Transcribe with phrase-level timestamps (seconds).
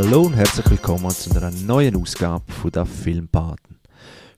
[0.00, 3.80] Hallo und herzlich willkommen zu einer neuen Ausgabe von der Filmpaten.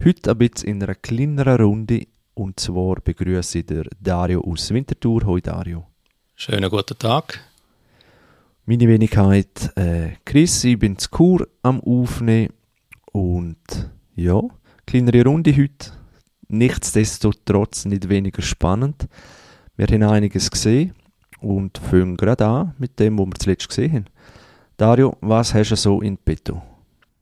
[0.03, 5.27] Heute ein bisschen in einer kleineren Runde und zwar begrüße ich der Dario aus Winterthur.
[5.27, 5.87] Hoi Dario.
[6.35, 7.41] Schönen guten Tag.
[8.65, 12.55] Meine Wenigkeit äh, Chris, ich bin zu Kur am Aufnehmen
[13.13, 14.41] und ja,
[14.87, 15.93] kleinere Runde heute.
[16.49, 19.09] Nichtsdestotrotz nicht weniger spannend.
[19.77, 20.95] Wir haben einiges gesehen
[21.41, 24.07] und fangen gerade an mit dem, was wir zuletzt gesehen haben.
[24.81, 26.63] Dario, was hast du so in petto?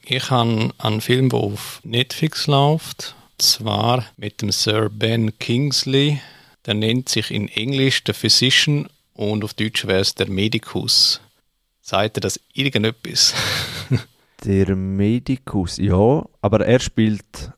[0.05, 6.21] Ich habe einen Film, der auf Netflix läuft, zwar mit dem Sir Ben Kingsley.
[6.67, 11.21] Der nennt sich in Englisch The Physician und auf Deutsch wäre es der Medicus.
[11.81, 13.35] Sagt er das irgendetwas?
[14.45, 17.51] der Medicus, ja, aber er spielt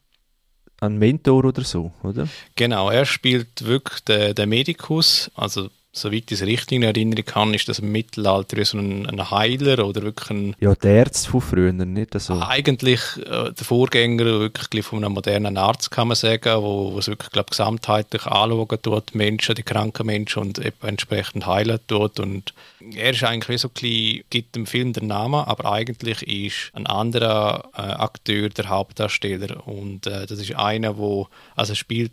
[0.80, 2.26] einen Mentor oder so, oder?
[2.54, 7.54] Genau, er spielt wirklich den, den Medicus, also soweit ich es richtig in Erinnerung kann,
[7.54, 10.56] ist das im Mittelalter so ein, ein Heiler oder wirklich ein...
[10.60, 12.40] Ja, der Arzt von früher, nicht so.
[12.40, 17.08] Eigentlich äh, der Vorgänger wirklich von einem modernen Arzt, kann man sagen, wo, wo es
[17.08, 22.20] wirklich, glaube gesamtheitlich anschauen tut, die Menschen, die kranken Menschen und entsprechend heilen tut.
[22.20, 22.54] Und
[22.94, 26.70] er ist eigentlich wie so ein bisschen, gibt dem Film den Namen, aber eigentlich ist
[26.72, 29.66] ein anderer äh, Akteur der Hauptdarsteller.
[29.66, 32.12] Und äh, das ist einer, wo also spielt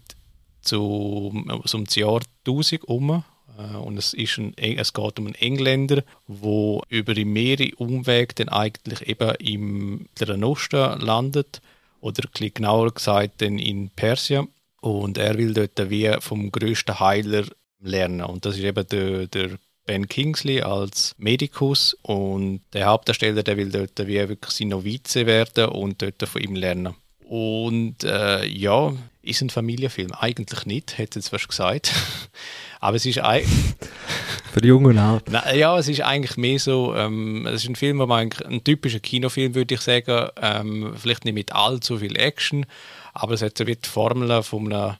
[0.62, 1.31] zu,
[1.66, 3.23] so um das Jahr 1000 um
[3.58, 9.08] und es, ist ein, es geht um einen Engländer, der über mehrere Umwege dann eigentlich
[9.08, 10.08] eben im
[10.44, 11.61] Osten landet
[12.00, 14.47] oder genauer gesagt dann in Persien.
[14.81, 17.45] Und er will dort wie vom größten Heiler
[17.80, 18.22] lernen.
[18.22, 21.97] Und das ist eben der, der Ben Kingsley als Medikus.
[22.03, 26.55] Und der Hauptdarsteller, der will dort wie wirklich sein Novize werden und dort von ihm
[26.55, 26.94] lernen.
[27.28, 28.94] Und äh, ja,
[29.28, 30.11] ist ein Familienfilm.
[30.14, 31.92] Eigentlich nicht, hätte jetzt fast gesagt.
[32.80, 33.50] Aber es ist eigentlich.
[34.53, 35.22] Für Jungen auch.
[35.53, 39.00] Ja, es ist eigentlich mehr so, ähm, es ist ein Film, wo man ein typischer
[39.00, 42.66] Kinofilm, würde ich sagen, ähm, vielleicht nicht mit allzu viel Action,
[43.13, 44.96] aber es hat so wie die Formel von einem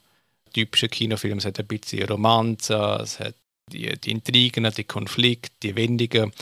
[0.52, 1.38] typischen Kinofilm.
[1.38, 3.34] Es hat ein bisschen Romanze, es hat
[3.72, 6.32] die, die Intrigen, die Konflikte, die Wendungen.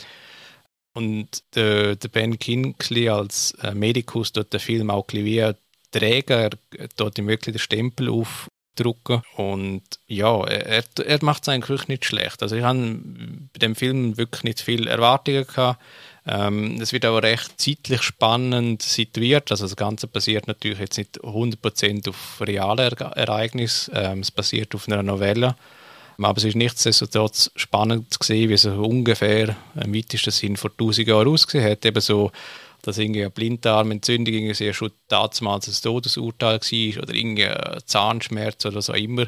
[0.93, 5.43] Und der, der Ben Kingsley als äh, Medikus dort den Film auch wie
[5.91, 11.87] Träger, er tut ihm wirklich den Stempel aufdrucken und ja, er, er macht es eigentlich
[11.87, 12.41] nicht schlecht.
[12.43, 12.99] Also ich habe
[13.53, 15.81] bei dem Film wirklich nicht viel Erwartungen gehabt.
[16.25, 19.49] Ähm, es wird aber recht zeitlich spannend situiert.
[19.49, 23.93] Also das Ganze basiert natürlich jetzt nicht 100% auf realen Ereignissen.
[23.95, 25.55] Ähm, es basiert auf einer Novelle.
[26.19, 31.07] Aber es ist nichtsdestotrotz spannend zu sehen, wie es ungefähr im weitesten Sinn vor 1000
[31.07, 31.85] Jahren ausgesehen hat.
[31.85, 32.31] Eben so
[32.81, 37.49] dass irgendwie eine Blinddarmentzündung irgendwie schon damals ein Todesurteil war oder irgendwie
[37.85, 39.27] Zahnschmerz oder so immer,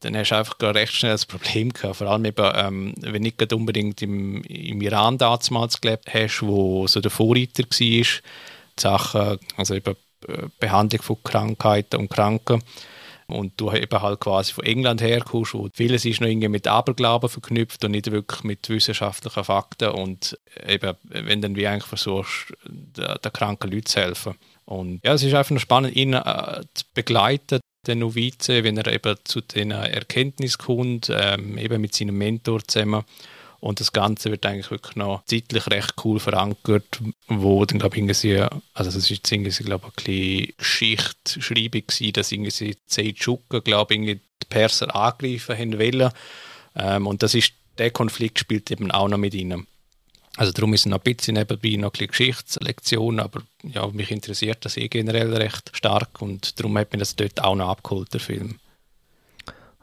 [0.00, 1.96] dann hast du einfach recht schnell das Problem gehabt.
[1.96, 7.00] Vor allem eben, ähm, wenn nicht unbedingt im, im Iran damals gelebt hast, wo so
[7.00, 8.06] der Vorreiter war, die
[8.78, 9.96] Sachen, also eben
[10.28, 12.62] äh, Behandlung von Krankheiten und Kranken
[13.32, 17.28] und du eben halt quasi von England herkommst, wo vieles ist noch irgendwie mit Aberglauben
[17.28, 23.32] verknüpft und nicht wirklich mit wissenschaftlichen Fakten und eben, wenn dann wie eigentlich versuchst, den,
[23.32, 24.34] kranken Leuten zu helfen.
[24.64, 29.16] Und ja, es ist einfach spannend, ihn äh, zu begleiten, den Novize, wenn er eben
[29.24, 33.04] zu den Erkenntnissen kommt, ähm, eben mit seinem Mentor zusammen
[33.60, 38.02] und das Ganze wird eigentlich wirklich noch zeitlich recht cool verankert, wo dann, glaube ich,
[38.02, 43.94] irgendwie, also es ist irgendwie, glaube ich, ein bisschen Geschichtschreibung gewesen, dass irgendwie Seldschuken, glaube
[43.94, 46.10] ich, die Perser angreifen haben wollen.
[46.74, 49.66] Ähm, und das ist, der Konflikt spielt eben auch noch mit ihnen.
[50.36, 54.64] Also darum ist es noch ein bisschen nebenbei noch ein Geschichtslektion, aber ja, mich interessiert
[54.64, 58.20] das eh generell recht stark und darum hat mich das dort auch noch abgeholt, der
[58.20, 58.58] Film.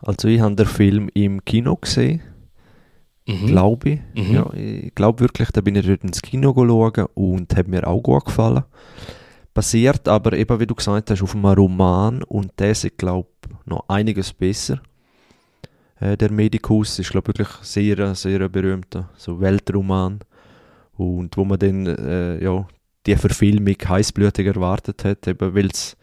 [0.01, 2.23] Also ich habe den Film im Kino gesehen
[3.27, 3.47] mhm.
[3.47, 3.99] glaube ich.
[4.15, 4.33] Mhm.
[4.33, 8.01] Ja, ich glaube wirklich, da bin ich dort ins Kino schauen und hat mir auch
[8.01, 8.63] gut gefallen.
[9.53, 13.65] Basiert aber eben, wie du gesagt hast, auf einem Roman und der ist, glaube ich,
[13.65, 14.81] noch einiges besser.
[15.99, 20.19] Äh, der Medikus ist, glaube ich, wirklich sehr, sehr berühmter, so Weltroman.
[20.93, 22.67] Und wo man dann, äh, ja,
[23.05, 25.95] die Verfilmung heißblütig erwartet hat, eben weil es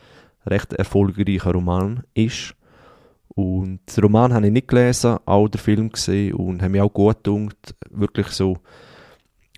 [0.47, 2.55] recht erfolgreicher Roman ist.
[3.35, 6.93] Und den Roman habe ich nicht gelesen, auch den Film gesehen und habe mich auch
[6.93, 8.59] gut gedacht, wirklich so,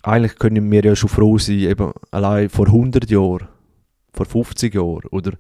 [0.02, 3.48] eigentlich können wir ja schon froh sein, eben allein vor 100 Jahren,
[4.12, 5.32] vor 50 Jahren, oder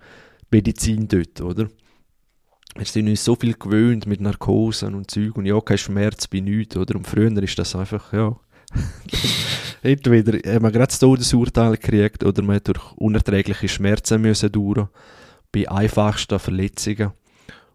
[0.50, 1.68] Medizin dort, oder?
[2.76, 6.40] Wir sind uns so viel gewöhnt mit Narkosen und Zeug und ja, kein Schmerz bei
[6.40, 6.96] nichts, oder?
[6.96, 8.36] Und früher ist das einfach, ja,
[9.82, 14.86] entweder hat man gerade das Todesurteil gekriegt oder man hat durch unerträgliche Schmerzen müssen durch,
[15.52, 17.12] bei einfachsten Verletzungen.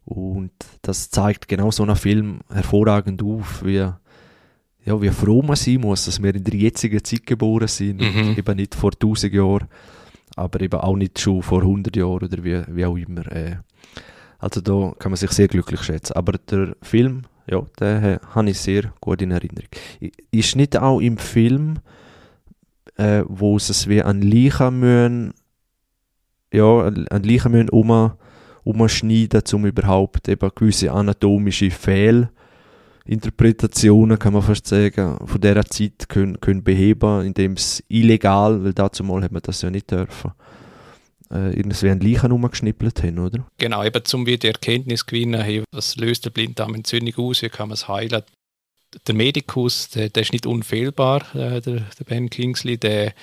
[0.06, 0.52] Und
[0.82, 3.88] das zeigt genau so einen Film hervorragend auf, wie
[4.84, 8.36] ja, wie froh man sein muss, dass wir in der jetzigen Zeit geboren sind mhm.
[8.38, 9.68] eben nicht vor 1000 Jahren,
[10.36, 13.32] aber eben auch nicht schon vor 100 Jahren oder wie, wie auch immer.
[13.32, 13.58] Äh.
[14.40, 16.14] Also da kann man sich sehr glücklich schätzen.
[16.14, 19.70] Aber der Film, ja, den äh, habe ich sehr gut in Erinnerung.
[20.32, 21.76] Ist nicht auch im Film,
[22.96, 25.34] äh, wo es wie an Leichen müssen,
[26.52, 28.12] ja, an Leichen müssen um,
[28.64, 32.30] umschneiden, um überhaupt eben gewisse anatomische Fehl
[33.06, 38.74] Interpretationen, kann man fast sagen, von dieser Zeit können, können beheben, indem es illegal, weil
[38.74, 40.32] dazu mal hat man das ja nicht dürfen,
[41.32, 43.46] äh, irgendwie ein Leichen umgeschnippelt haben, oder?
[43.58, 47.74] Genau, eben zum wieder Erkenntnis gewinnen, hey, was löst der Blinddarmentzündung aus, wie kann man
[47.74, 48.22] es heilen.
[49.08, 53.14] Der Medikus, der, der ist nicht unfehlbar, äh, der, der Ben Kingsley, der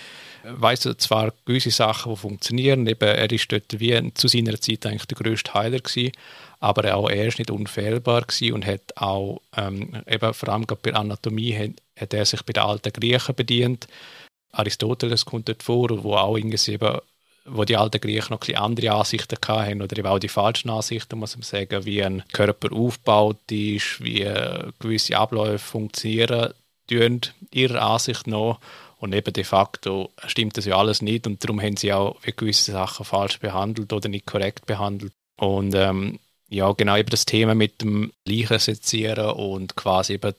[0.44, 5.06] weiß zwar gewisse Sachen, die funktionieren, eben, er ist dort wie zu seiner Zeit eigentlich
[5.06, 6.12] der größte Heiler gewesen,
[6.60, 10.94] aber auch er ist nicht unfehlbar gewesen und hat auch, ähm, eben vor allem bei
[10.94, 11.70] Anatomie, hat,
[12.00, 13.86] hat, er sich bei den alten Griechen bedient.
[14.52, 16.98] Aristoteles kommt dort vor, wo auch irgendwie eben
[17.50, 21.18] wo die alten Griechen noch ein andere Ansichten hatten oder eben auch die falschen Ansichten,
[21.18, 24.30] muss man sagen, wie ein Körper aufgebaut ist, wie
[24.78, 26.52] gewisse Abläufe funktionieren,
[26.88, 27.20] tun
[27.50, 28.58] ihrer Ansicht nach.
[28.98, 32.72] Und eben de facto stimmt das ja alles nicht und darum haben sie auch gewisse
[32.72, 35.12] Sachen falsch behandelt oder nicht korrekt behandelt.
[35.36, 36.18] Und ähm,
[36.48, 40.34] ja, genau eben das Thema mit dem Leichensezieren und quasi eben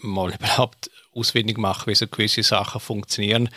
[0.00, 3.48] mal überhaupt ausfindig machen, wie so gewisse Sachen funktionieren.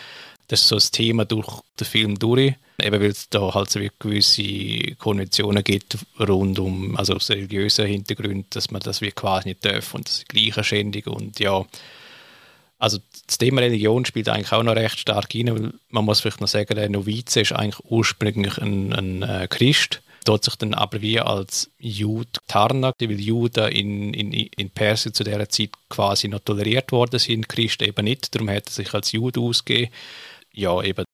[0.47, 3.79] Das ist so das Thema durch den Film durch, eben weil es da halt so
[3.97, 9.65] gewisse Konventionen gibt rund um, also aus religiösen Hintergründen, dass man das wie quasi nicht
[9.65, 11.65] darf und das ist Gleichschändung und ja,
[12.77, 16.41] also das Thema Religion spielt eigentlich auch noch recht stark rein, weil man muss vielleicht
[16.41, 21.01] noch sagen, der Novize ist eigentlich ursprünglich ein, ein äh, Christ, dort sich dann aber
[21.01, 26.39] wie als Jude tarnt, weil Juden in, in, in Persien zu dieser Zeit quasi noch
[26.39, 29.91] toleriert worden sind, Christen eben nicht, darum hat er sich als Jude ausgegeben.
[30.53, 31.05] Ja, eben.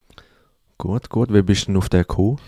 [0.78, 2.40] Gut, gut, wie bist du denn auf den gekommen?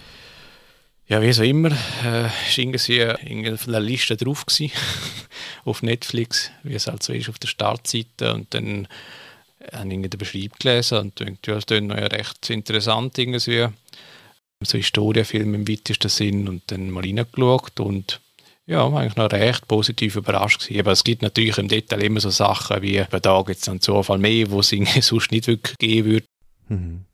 [1.07, 1.69] Ja, wie so immer,
[2.03, 4.71] äh, ist irgendwie auf einer Liste drauf gewesen,
[5.65, 8.87] auf Netflix, wie es halt so ist auf der Startseite und dann
[9.71, 13.67] habe ich den Beschreibung gelesen und dachte, ja, das ist ja recht interessant irgendwie
[14.65, 18.21] so Historienfilm im weitesten Sinn und dann mal reingeschaut und
[18.65, 20.79] ja, eigentlich noch recht positiv überrascht gewesen.
[20.81, 24.19] Aber es gibt natürlich im Detail immer so Sachen wie, da gibt es einen Zufall
[24.19, 24.69] mehr, wo es
[25.01, 26.25] sonst nicht wirklich geben würde.
[26.69, 27.05] Mhm.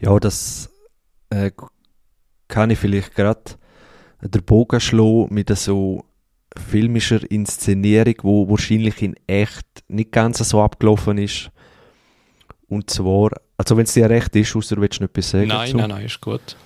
[0.00, 0.68] Ja, das
[1.30, 1.52] äh,
[2.48, 3.40] kann ich vielleicht gerade
[4.20, 6.04] der Bogen schlagen mit so
[6.56, 11.50] filmischer Inszenierung, wo wahrscheinlich in echt nicht ganz so abgelaufen ist.
[12.68, 13.30] Und zwar
[13.62, 15.46] also wenn es dir recht ist, außer willst du nicht etwas sagen?
[15.46, 16.56] Nein, nein, nein, ist gut.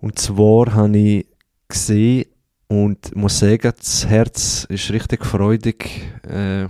[0.00, 1.26] Und zwar habe ich
[1.68, 2.26] gesehen
[2.66, 5.88] und muss sagen, das Herz ist richtig freudig
[6.28, 6.64] äh,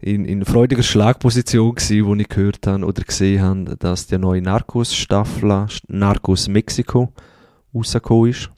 [0.00, 4.42] in, in freudiger Schlagposition gewesen, wo ich gehört habe oder gesehen habe, dass die neue
[4.42, 7.12] Narcos-Staffel Narcos Mexiko
[7.72, 8.50] rausgekommen ist.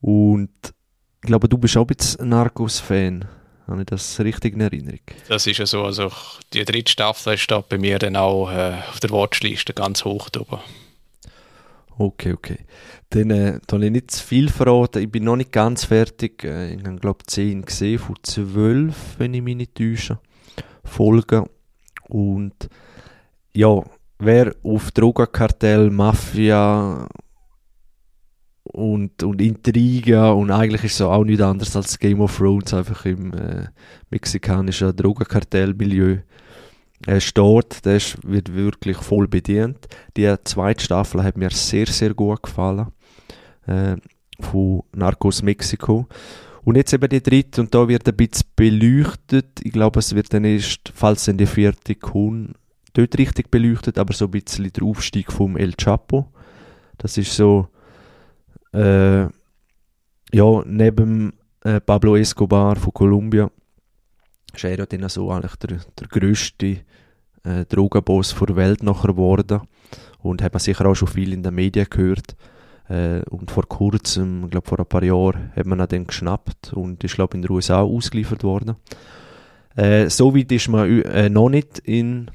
[0.00, 0.50] Und
[1.24, 3.24] ich glaube, du bist auch ein bisschen Narcos-Fan.
[3.66, 5.00] Habe ich das richtig in Erinnerung?
[5.26, 5.82] Das ist ja so.
[5.84, 6.12] Also
[6.52, 10.62] die dritte Staffel steht bei mir dann auch äh, auf der Watchliste ganz hoch drüber.
[11.96, 12.58] Okay, okay.
[13.08, 15.02] Dann äh, habe ich nicht zu viel verraten.
[15.02, 16.44] Ich bin noch nicht ganz fertig.
[16.44, 20.18] Äh, ich habe, glaube ich, 10 gesehen von 12, wenn ich mich nicht täusche,
[20.84, 21.48] Folgen.
[22.06, 22.68] Und
[23.54, 23.82] ja,
[24.18, 27.08] wer auf Drogenkartell, Mafia
[28.64, 33.04] und, und Intrigen und eigentlich ist es auch nichts anderes als Game of Thrones, einfach
[33.04, 33.66] im äh,
[34.10, 36.18] mexikanischen Drogenkartellmilieu
[37.06, 37.86] äh, steht.
[37.86, 39.86] Ist, wird wirklich voll bedient.
[40.16, 42.88] Die zweite Staffel hat mir sehr, sehr gut gefallen
[43.66, 43.96] äh,
[44.40, 46.08] von Narcos Mexiko.
[46.64, 49.60] Und jetzt eben die dritte und da wird ein bisschen beleuchtet.
[49.62, 52.54] Ich glaube, es wird dann erst, falls dann die vierte kommt,
[52.94, 56.32] dort richtig beleuchtet, aber so ein bisschen der Aufstieg vom El Chapo.
[56.96, 57.68] Das ist so
[58.74, 59.28] äh,
[60.32, 63.50] ja, neben äh, Pablo Escobar von Kolumbien
[64.52, 66.78] ist er ja dann so eigentlich der, der grösste
[67.44, 69.62] äh, Drogenboss der Welt nachher geworden
[70.20, 72.36] und hat man sicher auch schon viel in den Medien gehört.
[72.88, 76.72] Äh, und vor kurzem, ich glaube vor ein paar Jahren, hat man ihn dann geschnappt
[76.72, 78.76] und ist glaube in den USA ausgeliefert worden.
[79.76, 82.30] Äh, so weit ist man äh, noch nicht in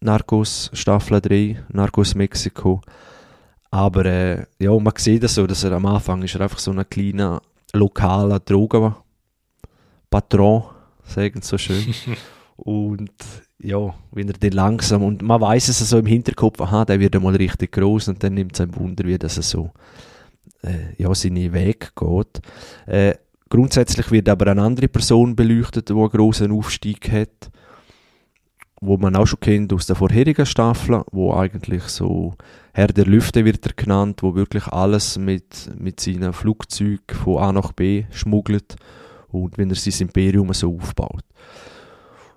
[0.00, 2.80] Narcos Staffel 3, Narcos Mexiko.
[3.72, 6.70] Aber äh, ja, man sieht das so, dass er am Anfang ist er einfach so
[6.70, 10.64] ein kleiner lokaler Drogenpatron,
[11.04, 11.94] sagen sie so schön.
[12.56, 13.10] und
[13.58, 17.16] ja, wenn er dann langsam, und man weiß es so im Hinterkopf, aha, der wird
[17.16, 19.70] einmal richtig groß und dann nimmt es ein Wunder, wie das so
[20.62, 22.42] äh, ja, seine Weg geht.
[22.86, 23.14] Äh,
[23.52, 27.50] Grundsätzlich wird aber eine andere Person beleuchtet, die einen grossen Aufstieg hat,
[28.80, 32.32] wo man auch schon kennt aus der vorherigen Staffel, wo eigentlich so
[32.74, 37.52] Herr der Lüfte wird er genannt, wo wirklich alles mit, mit seinem Flugzeug von A
[37.52, 38.76] nach B schmuggelt
[39.28, 41.24] und wenn er sein Imperium so aufbaut.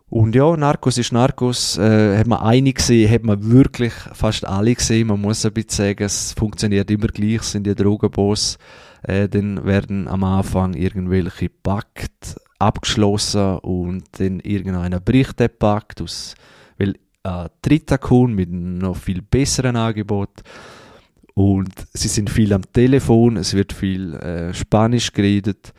[0.10, 4.76] Und ja, Narcos ist Narcos, äh, hat man eine gesehen, hat man wirklich fast alle
[4.76, 5.08] gesehen.
[5.08, 8.58] Man muss ein bisschen sagen, es funktioniert immer gleich, sind die Drogenboss.
[9.04, 16.36] Äh, dann werden am Anfang irgendwelche Pakt abgeschlossen und dann irgendeiner bricht den Pakt, aus,
[16.78, 20.44] weil ein dritter kommt mit noch viel besseren Angebot.
[21.34, 25.74] Und sie sind viel am Telefon, es wird viel äh, Spanisch geredet.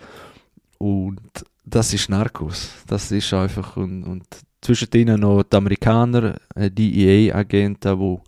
[0.78, 1.20] Und
[1.64, 2.70] das ist Narcos.
[2.86, 3.76] Das ist einfach.
[3.76, 4.24] Und, und
[4.60, 8.18] zwischen denen noch die Amerikaner, äh, die EA-Agenten, die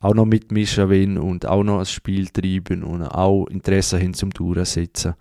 [0.00, 4.30] auch noch mitmischen wollen und auch noch ein Spiel treiben und auch Interesse haben zum
[4.30, 5.14] Durchsetzen.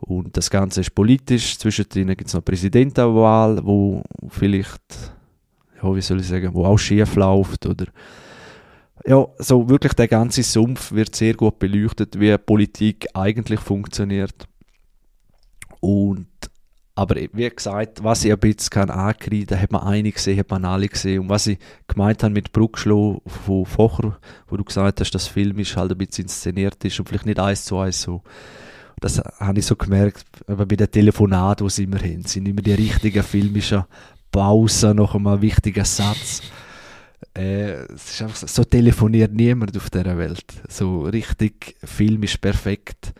[0.00, 1.58] Und das Ganze ist politisch.
[1.58, 4.82] Zwischen denen gibt es noch Präsidentenwahl, wo vielleicht,
[5.82, 7.86] ja, wie soll ich sagen, wo auch schief läuft oder
[9.06, 14.46] ja, so wirklich der ganze Sumpf wird sehr gut beleuchtet, wie Politik eigentlich funktioniert.
[15.80, 16.26] Und
[16.98, 20.64] aber wie gesagt, was ich ein bisschen kann ankreiden hat man einige gesehen, hat man
[20.64, 21.20] alle gesehen.
[21.20, 21.56] Und was ich
[21.86, 24.18] gemeint habe mit Bruckschlo von vorher,
[24.48, 27.38] wo du gesagt hast, dass Film ist halt ein bisschen inszeniert ist und vielleicht nicht
[27.38, 28.24] eins zu eins so.
[29.00, 32.62] Das habe ich so gemerkt, aber bei den Telefonaten, die sie immer haben, sind immer
[32.62, 33.84] die richtigen filmischen
[34.30, 36.42] Pausen nach einem wichtigen Satz.
[37.36, 40.44] Äh, es ist einfach so, so telefoniert niemand auf dieser Welt.
[40.68, 43.12] So richtig filmisch perfekt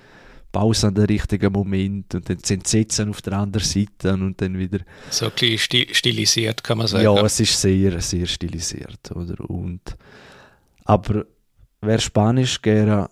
[0.50, 4.58] Pause an den richtigen Moment und dann sind Sitzen auf der anderen Seite und dann
[4.58, 4.80] wieder.
[5.10, 7.04] So ein bisschen stilisiert, kann man sagen.
[7.04, 9.48] Ja, es ist sehr, sehr stilisiert, oder?
[9.48, 9.96] Und,
[10.84, 11.26] aber
[11.80, 13.10] wer Spanisch gerne,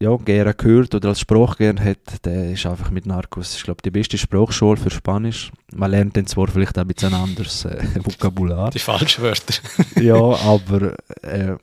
[0.00, 3.82] ja, gerne gehört oder als Spruch gerne hat, der ist einfach mit Narcos, ich glaube,
[3.82, 5.50] die beste Sprachschule für Spanisch.
[5.74, 8.70] Man lernt dann zwar vielleicht auch ein bisschen anderes äh, Vokabular.
[8.70, 9.54] Die falschen Wörter.
[10.00, 11.56] ja, aber äh,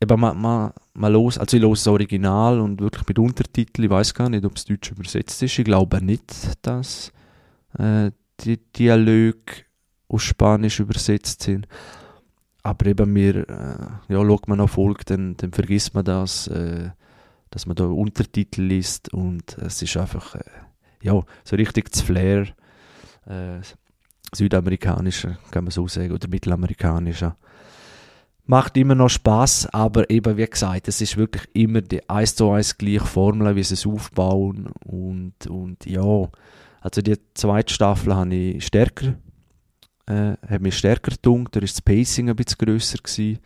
[0.00, 3.90] eben, man, man, man los, also ich los das Original und wirklich mit Untertiteln, ich
[3.90, 6.32] weiß gar nicht, ob es deutsch übersetzt ist, ich glaube nicht,
[6.62, 7.12] dass
[7.78, 9.64] äh, die Dialoge
[10.08, 11.68] aus Spanisch übersetzt sind.
[12.62, 16.90] Aber eben mir, äh, ja, schaut man noch Folge, dann, dann vergisst man das, äh,
[17.50, 20.42] dass man da Untertitel liest und es ist einfach, äh,
[21.02, 22.46] ja, so richtig das Flair,
[23.26, 23.60] äh,
[24.34, 27.36] südamerikanischer, kann man so sagen, oder mittelamerikanischer
[28.48, 32.50] macht immer noch Spaß, aber eben wie gesagt, es ist wirklich immer die 1 zu
[32.50, 36.28] 1 gleiche Formel, wie sie es aufbauen und, und ja,
[36.80, 39.16] also die zweite Staffel habe ich stärker,
[40.06, 43.38] äh, hat mich stärker gedunkt, da ist das Pacing ein bisschen grösser gewesen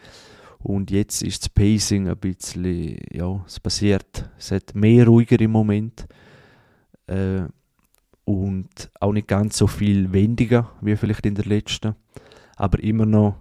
[0.63, 5.51] und jetzt ist das Pacing ein bisschen, ja, es passiert, es hat mehr ruhiger im
[5.51, 6.07] Moment
[7.07, 7.43] äh,
[8.25, 11.97] und auch nicht ganz so viel wendiger wie vielleicht in der letzten,
[12.57, 13.37] aber immer noch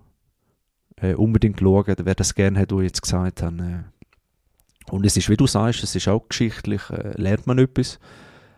[0.98, 3.64] äh, unbedingt schauen, wer das gerne hat, was ich jetzt gesagt habe.
[3.64, 4.92] Äh.
[4.92, 8.00] Und es ist, wie du sagst, es ist auch geschichtlich, äh, lernt man etwas.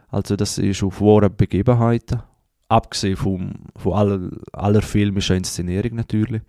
[0.07, 2.21] Also das ist auf wahren Begebenheiten,
[2.69, 6.41] abgesehen vom, von aller, aller filmischen Inszenierung natürlich.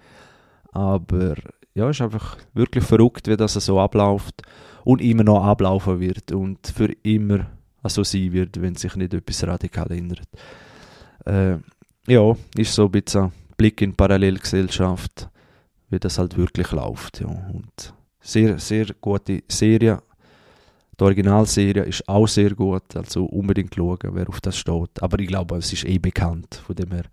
[0.72, 1.34] Aber
[1.74, 4.42] ja, ist einfach wirklich verrückt, wie das so abläuft
[4.84, 7.46] und immer noch ablaufen wird und für immer
[7.86, 10.28] so sein wird, wenn sich nicht etwas radikal ändert.
[11.26, 11.56] Äh,
[12.06, 15.28] ja, ist so ein bisschen ein Blick in die Parallelgesellschaft
[15.94, 17.20] wie das halt wirklich läuft.
[17.20, 17.28] Ja.
[17.28, 20.02] Und sehr, sehr gute Serie.
[20.98, 25.02] Die Originalserie ist auch sehr gut, also unbedingt schauen, wer auf das steht.
[25.02, 27.04] Aber ich glaube, es ist eh bekannt, von dem her,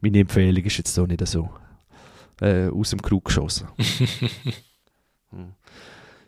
[0.00, 1.50] meine Empfehlung ist jetzt doch nicht so
[2.40, 3.68] äh, aus dem Krug geschossen.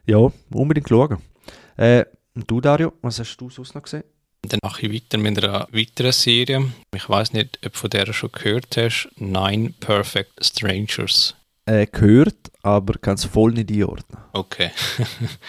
[0.06, 1.18] ja, unbedingt schauen.
[1.76, 4.04] Äh, und du, Dario, was hast du sonst noch gesehen?
[4.42, 6.72] Dann mache ich weiter mit einer weiteren Serie.
[6.94, 9.10] Ich weiß nicht, ob du von der schon gehört hast.
[9.16, 11.34] Nine Perfect Strangers
[11.70, 14.20] äh, gehört, aber kann es voll nicht einordnen.
[14.32, 14.70] Okay.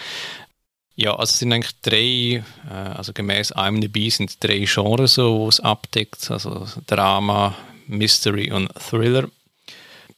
[0.94, 5.60] ja, also es sind eigentlich drei, äh, also gemäß IMDb sind drei Genres, so, es
[5.60, 9.28] abdeckt, also Drama, Mystery und Thriller.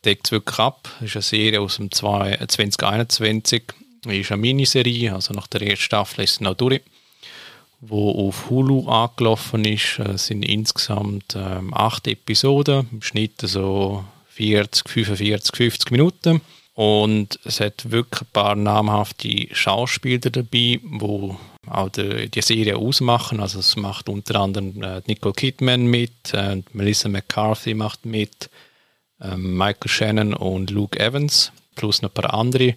[0.04, 0.88] Deckt es wirklich ab.
[1.00, 3.62] Das ist eine Serie aus dem 2021.
[4.06, 6.82] Ist eine Miniserie, also nach der ersten Staffel ist es noch durch
[7.88, 14.88] wo auf Hulu angelaufen ist, es sind insgesamt ähm, acht Episoden, im Schnitt so 40,
[14.88, 16.40] 45, 50 Minuten.
[16.75, 23.38] Und es hat wirklich ein paar namhafte Schauspieler dabei, wo auch die, die Serie ausmachen.
[23.38, 28.50] Also es macht unter anderem äh, Nicole Kidman mit, äh, Melissa McCarthy macht mit,
[29.24, 32.76] äh, Michael Shannon und Luke Evans, plus noch ein paar andere, die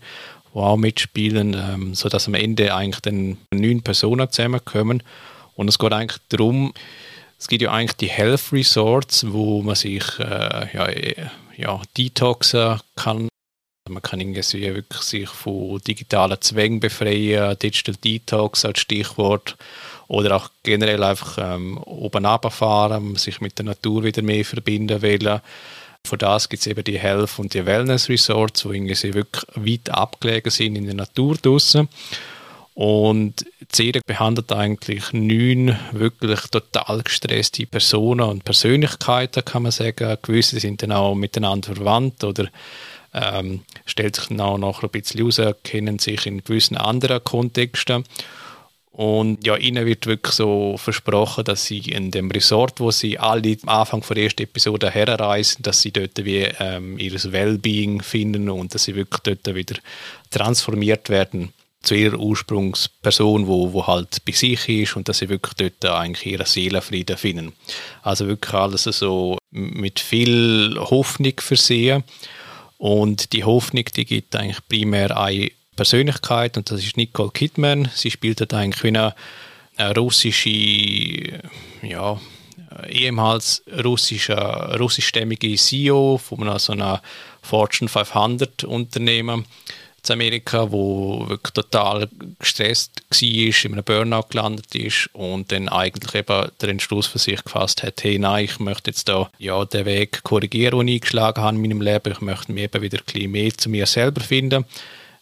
[0.53, 5.03] auch mitspielen, ähm, sodass am Ende eigentlich dann neun Personen zusammenkommen.
[5.55, 6.73] Und es geht eigentlich darum,
[7.39, 10.89] es gibt ja eigentlich die Health Resorts, wo man sich äh, ja,
[11.55, 13.29] ja, detoxen kann.
[13.89, 19.55] Man kann irgendwie wirklich sich von digitalen Zwängen befreien, Digital Detox als Stichwort.
[20.07, 25.41] Oder auch generell einfach ähm, oben runterfahren, sich mit der Natur wieder mehr verbinden wollen.
[26.07, 30.49] Von das gibt es eben die Health- und die Wellness-Resorts, die irgendwie wirklich weit abgelegen
[30.49, 31.89] sind in der Natur draussen.
[32.73, 40.17] Und Serie behandelt eigentlich neun wirklich total gestresste Personen und Persönlichkeiten, kann man sagen.
[40.21, 42.47] Gewisse sind dann auch miteinander verwandt oder
[43.13, 48.03] ähm, stellt sich dann auch noch ein bisschen raus, kennen sich in gewissen anderen Kontexten.
[48.97, 53.55] Und ja, ihnen wird wirklich so versprochen, dass sie in dem Resort, wo sie alle
[53.61, 58.73] am Anfang der ersten Episode herreisen, dass sie dort wie ähm, ihr Wellbeing finden und
[58.73, 59.75] dass sie wirklich dort wieder
[60.31, 65.53] transformiert werden zu ihrer Ursprungsperson, wo, wo halt bei sich ist und dass sie wirklich
[65.53, 67.53] dort eigentlich ihren Seelenfrieden finden.
[68.01, 72.03] Also wirklich alles so mit viel Hoffnung versehen
[72.79, 77.89] und die Hoffnung, die gibt eigentlich primär eine Persönlichkeit und das ist Nicole Kidman.
[77.93, 79.15] Sie spielt dort eigentlich wie eine,
[79.77, 81.39] eine russische,
[81.81, 82.19] ja,
[82.89, 84.35] ehemals russische,
[84.77, 87.01] russischstämmige CEO von so einer
[87.41, 89.45] Fortune 500 Unternehmen
[90.05, 92.07] in Amerika, wo wirklich total
[92.39, 97.43] gestresst war, in einem Burnout gelandet ist und dann eigentlich eben den Entschluss für sich
[97.43, 101.41] gefasst hat, hey, nein, ich möchte jetzt da ja den Weg korrigieren, den ich eingeschlagen
[101.41, 102.11] habe in meinem Leben.
[102.11, 104.65] Ich möchte mich eben wieder ein bisschen mehr zu mir selber finden.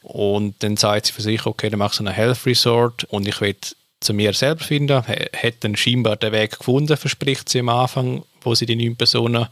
[0.06, 3.28] Und dann sagt sie für sich, okay, dann mache ich so einen Health Resort und
[3.28, 3.56] ich will
[4.00, 5.02] zu mir selber finden.
[5.06, 9.48] Hat dann scheinbar den Weg gefunden, verspricht sie am Anfang, wo sie die neun Personen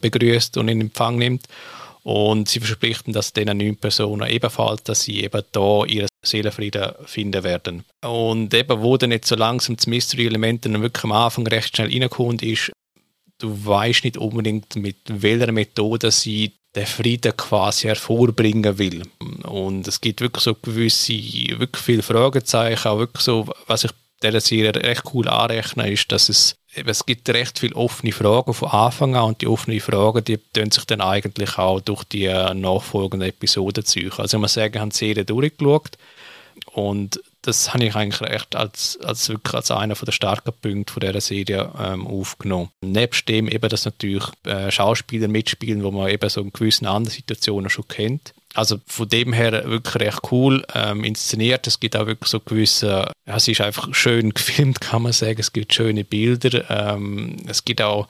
[0.00, 1.46] begrüßt und in Empfang nimmt.
[2.02, 7.42] Und sie verspricht, dass diesen neun Personen ebenfalls, dass sie eben da ihre Seelenfrieden finden
[7.42, 7.84] werden.
[8.02, 11.90] Und eben, wo dann jetzt so langsam das Mystery-Element dann wirklich am Anfang recht schnell
[11.90, 12.72] reinkommt, ist,
[13.38, 19.02] du weißt nicht unbedingt, mit welcher Methode sie den Frieden quasi hervorbringen will.
[19.44, 23.90] Und es gibt wirklich so gewisse, wirklich viele Fragezeichen, auch wirklich so, was ich
[24.22, 28.68] dieser Serie recht cool anrechne, ist, dass es es gibt recht viele offene Fragen von
[28.68, 33.28] Anfang an und die offenen Fragen, die tun sich dann eigentlich auch durch die nachfolgenden
[33.28, 34.10] Episoden ziehen.
[34.16, 35.96] Also ich muss sagen, ich habe die Serie durchgeschaut
[36.72, 41.00] und das habe ich eigentlich recht als, als wirklich als einer der starken Punkte von
[41.00, 42.70] dieser Serie ähm, aufgenommen.
[42.82, 47.14] Nebst dem eben, dass natürlich äh, Schauspieler mitspielen, wo man eben so in gewissen anderen
[47.14, 48.32] Situationen schon kennt.
[48.54, 51.66] Also von dem her wirklich recht cool ähm, inszeniert.
[51.66, 55.40] Es gibt auch wirklich so gewisse, ja, es ist einfach schön gefilmt, kann man sagen.
[55.40, 56.70] Es gibt schöne Bilder.
[56.70, 58.08] Ähm, es gibt auch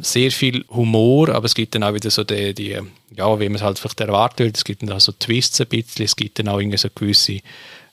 [0.00, 2.78] sehr viel Humor, aber es gibt dann auch wieder so die, die
[3.14, 4.56] ja, wie man es halt vielleicht erwartet.
[4.56, 6.04] Es gibt dann auch so Twists ein bisschen.
[6.04, 7.40] Es gibt dann auch irgendwie so gewisse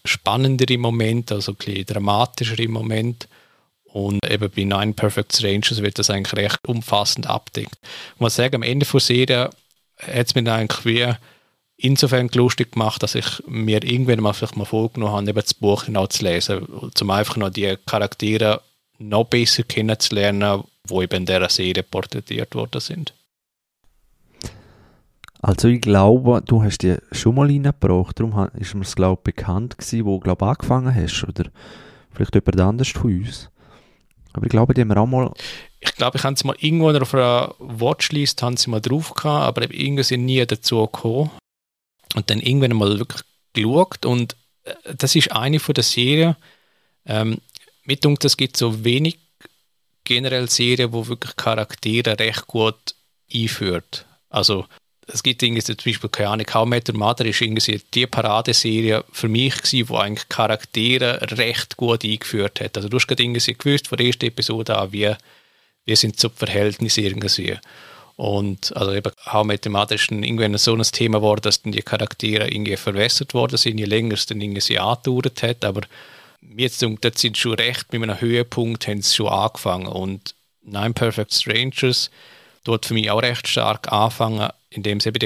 [0.10, 3.28] spannendere Momente, also ein dramatischere Momente.
[3.84, 7.78] Und eben bei Nine Perfect Strangers wird das eigentlich recht umfassend abdeckt.
[8.16, 9.50] Ich muss sagen, am Ende der Serie
[9.98, 11.14] hat es mir eigentlich wie
[11.78, 15.86] insofern lustig gemacht, dass ich mir irgendwann mal vielleicht mal vorgenommen habe, eben das Buch
[15.86, 18.62] genau zu lesen, um einfach noch die Charaktere
[19.00, 23.14] noch besser kennenzulernen, die eben in dieser Serie porträtiert worden sind.
[25.42, 29.36] Also ich glaube, du hast die schon mal reingebracht, darum ist mir es glaube ich
[29.36, 31.50] bekannt gewesen, wo du glaube angefangen hast, oder
[32.12, 33.50] vielleicht jemand anders von uns.
[34.34, 35.32] Aber ich glaube, die haben wir auch mal...
[35.80, 39.74] Ich glaube, ich habe sie mal irgendwo auf einer Watchlist sie mal drauf gehabt, aber
[39.74, 41.32] irgendwie sind nie dazu gekommen.
[42.16, 43.22] Und dann irgendwann mal wirklich
[43.54, 46.36] geschaut und äh, das ist eine von der Serien,
[47.06, 47.38] ähm,
[47.86, 49.20] mit uns, es gibt so wenig
[50.04, 52.96] generell Serien, wo wirklich Charaktere recht gut
[53.34, 54.06] einführt.
[54.30, 54.66] Also
[55.12, 59.04] es gibt irgendwie zum Beispiel, keine Ahnung, How Met Your Mother ist irgendwie die Paradeserie
[59.12, 62.78] für mich gewesen, wo eigentlich Charaktere recht gut eingeführt hat.
[62.78, 65.12] Also du hast gerade irgendwie gewusst von der ersten Episode an, wie,
[65.86, 67.58] wie sind so die Verhältnisse irgendwie.
[68.16, 71.62] Und also eben How Met Your Mother ist dann irgendwann so ein Thema geworden, dass
[71.62, 75.64] dann die Charaktere irgendwie verwässert worden sind, je länger es dann irgendwie sie angedauert hat,
[75.64, 75.82] aber
[76.58, 82.12] jetzt sind schon recht mit einem Höhepunkt haben sie schon angefangen und Nine Perfect Strangers
[82.64, 85.20] dort für mich auch recht stark anfangen, indem sie eben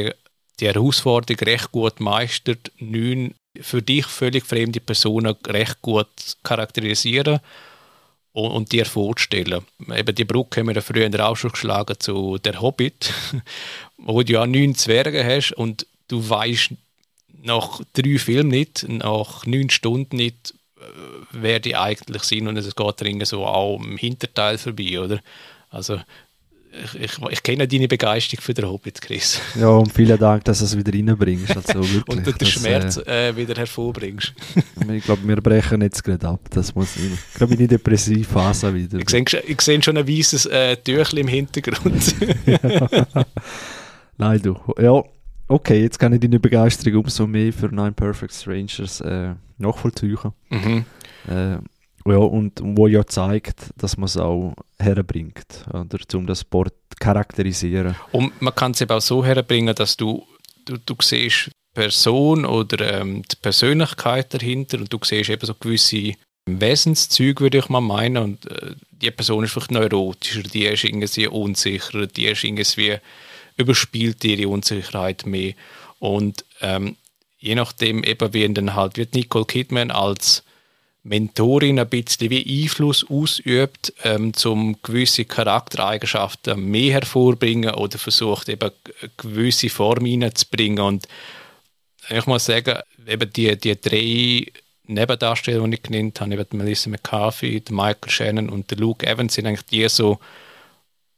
[0.59, 6.07] die, Herausforderung recht gut meistert, neun für dich völlig fremde Personen recht gut
[6.43, 7.39] charakterisieren
[8.31, 9.65] und, und dir vorzustellen.
[9.93, 13.13] Eben die Brücke haben wir ja früher auch schon geschlagen zu Der Hobbit,
[13.97, 16.71] wo du ja neun Zwerge hast und du weißt
[17.43, 20.83] nach drei Filmen nicht, nach neun Stunden nicht, äh,
[21.31, 25.19] wer die eigentlich sind und es geht dringend so auch im Hinterteil vorbei, oder?
[25.69, 25.99] Also
[26.99, 29.39] ich, ich, kenne deine Begeisterung für den Hobbit, Chris.
[29.59, 31.55] Ja, und vielen Dank, dass du es wieder reinbringst.
[31.55, 34.33] Also wirklich, und den das, Schmerz äh, äh, wieder hervorbringst.
[34.91, 36.41] ich glaube, wir brechen jetzt gerade ab.
[36.49, 37.11] Das muss ich.
[37.13, 38.99] Ich glaube, in die depressive Phase wieder.
[38.99, 42.15] Ich sehe, ich sehe schon ein weißes äh, Tüchel im Hintergrund.
[44.17, 44.57] Nein, du.
[44.79, 45.03] Ja,
[45.47, 50.17] okay, jetzt kann ich deine Begeisterung umso mehr für Nine Perfect Strangers äh, nachvollziehen.
[50.49, 50.85] Mhm.
[51.27, 51.57] Äh,
[52.05, 57.95] ja, und wo ja zeigt, dass man es auch herbringt, oder, um das Sport charakterisieren.
[58.11, 60.25] Und man kann es eben auch so herbringen, dass du,
[60.65, 66.13] du, du siehst Person oder ähm, die Persönlichkeit dahinter und du siehst eben so gewisse
[66.45, 68.17] Wesenszüge, würde ich mal meinen.
[68.17, 72.97] Und äh, die Person ist vielleicht neurotischer, die ist irgendwie unsicherer, die ist irgendwie
[73.57, 75.53] überspielt ihre Unsicherheit mehr.
[75.99, 76.97] Und ähm,
[77.39, 80.43] je nachdem, eben wie dann halt wird Nicole Kidman als
[81.03, 88.71] Mentorin ein bisschen wie Einfluss ausübt, ähm, um gewisse Charaktereigenschaften mehr hervorbringen oder versucht eben
[89.17, 90.79] gewisse Form reinzubringen.
[90.79, 91.07] Und
[92.09, 94.45] ich muss sagen, eben die, die drei
[94.85, 99.65] Nebendarsteller, die ich genannt habe, eben Melissa McCarthy, Michael Shannon und Luke Evans, sind eigentlich
[99.65, 100.19] die so,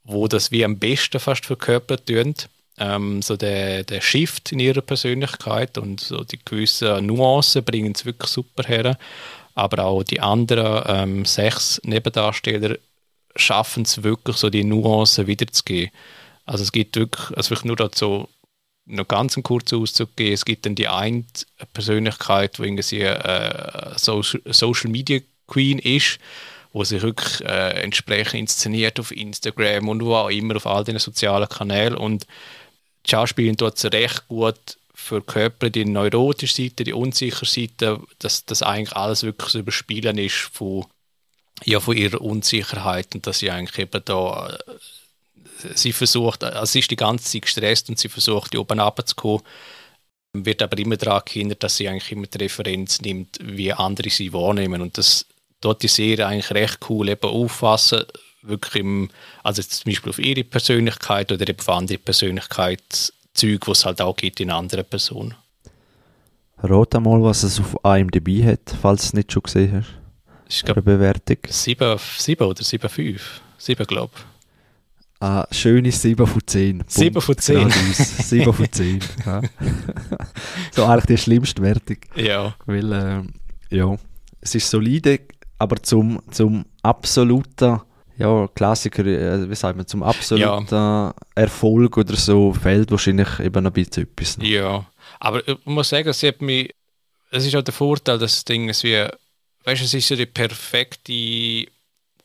[0.04, 2.34] wo das wie am besten fast verkörpert tun.
[2.78, 8.04] Ähm, so der, der Shift in ihrer Persönlichkeit und so die gewissen Nuancen bringen es
[8.04, 8.98] wirklich super her
[9.56, 12.78] aber auch die anderen ähm, sechs Nebendarsteller
[13.36, 15.92] schaffen es wirklich, so die Nuancen wiederzugeben.
[16.46, 18.30] Also es gibt wirklich, also vielleicht nur dazu
[18.86, 21.24] noch ganz einen kurzen Auszug geben, es gibt dann die eine
[21.74, 26.20] Persönlichkeit, die irgendwie äh, Social, Social Media Queen ist,
[26.72, 31.00] wo sich wirklich äh, entsprechend inszeniert auf Instagram und wo auch immer auf all den
[31.00, 32.28] sozialen Kanälen und
[33.06, 38.46] die Schauspielerin tut es recht gut für Körper die neurotische Seite, die unsichere Seite, dass
[38.46, 40.86] das eigentlich alles wirklich so überspielen ist von,
[41.64, 44.74] ja, von ihrer Unsicherheit und dass sie eigentlich eben da äh,
[45.76, 49.42] sie versucht, also sie ist die ganze Zeit gestresst und sie versucht, die oben runterzukommen,
[50.34, 54.34] wird aber immer daran gehindert, dass sie eigentlich immer die Referenz nimmt, wie andere sie
[54.34, 55.26] wahrnehmen und das
[55.62, 58.06] dort die Serie eigentlich recht cool eben auffassen,
[58.42, 59.10] wirklich im,
[59.44, 64.02] also zum Beispiel auf ihre Persönlichkeit oder eben auf andere Persönlichkeit Zeug, was es halt
[64.02, 65.36] auch gibt in anderen Personen.
[66.58, 69.94] Rat einmal, was es auf IMDb hat, falls du es nicht schon gesehen hast.
[70.50, 71.38] Ich glaube, Bewertung.
[71.48, 73.20] 7, 7 oder 7,5.
[73.58, 74.22] 7, glaube ich.
[75.20, 76.84] Ah, schöne 7 von 10.
[76.88, 77.70] 7 von 10.
[77.72, 79.00] 7 von 10.
[79.26, 79.42] Ja.
[80.72, 81.98] so eigentlich die schlimmste Wertung.
[82.16, 82.56] Ja.
[82.66, 83.96] Weil, äh, ja,
[84.42, 85.22] es ist solide,
[85.58, 87.82] aber zum, zum absoluten
[88.18, 91.14] ja, Klassiker, äh, wie sagt man, zum absoluten ja.
[91.36, 94.38] Erfolg oder so fehlt wahrscheinlich eben ein bisschen etwas.
[94.38, 94.46] Noch.
[94.46, 94.86] Ja,
[95.20, 96.74] aber ich muss sagen, sie hat mich,
[97.32, 99.06] es ist auch der Vorteil, dass das Ding ist wie,
[99.66, 101.72] weißt du, es ist so die perfekte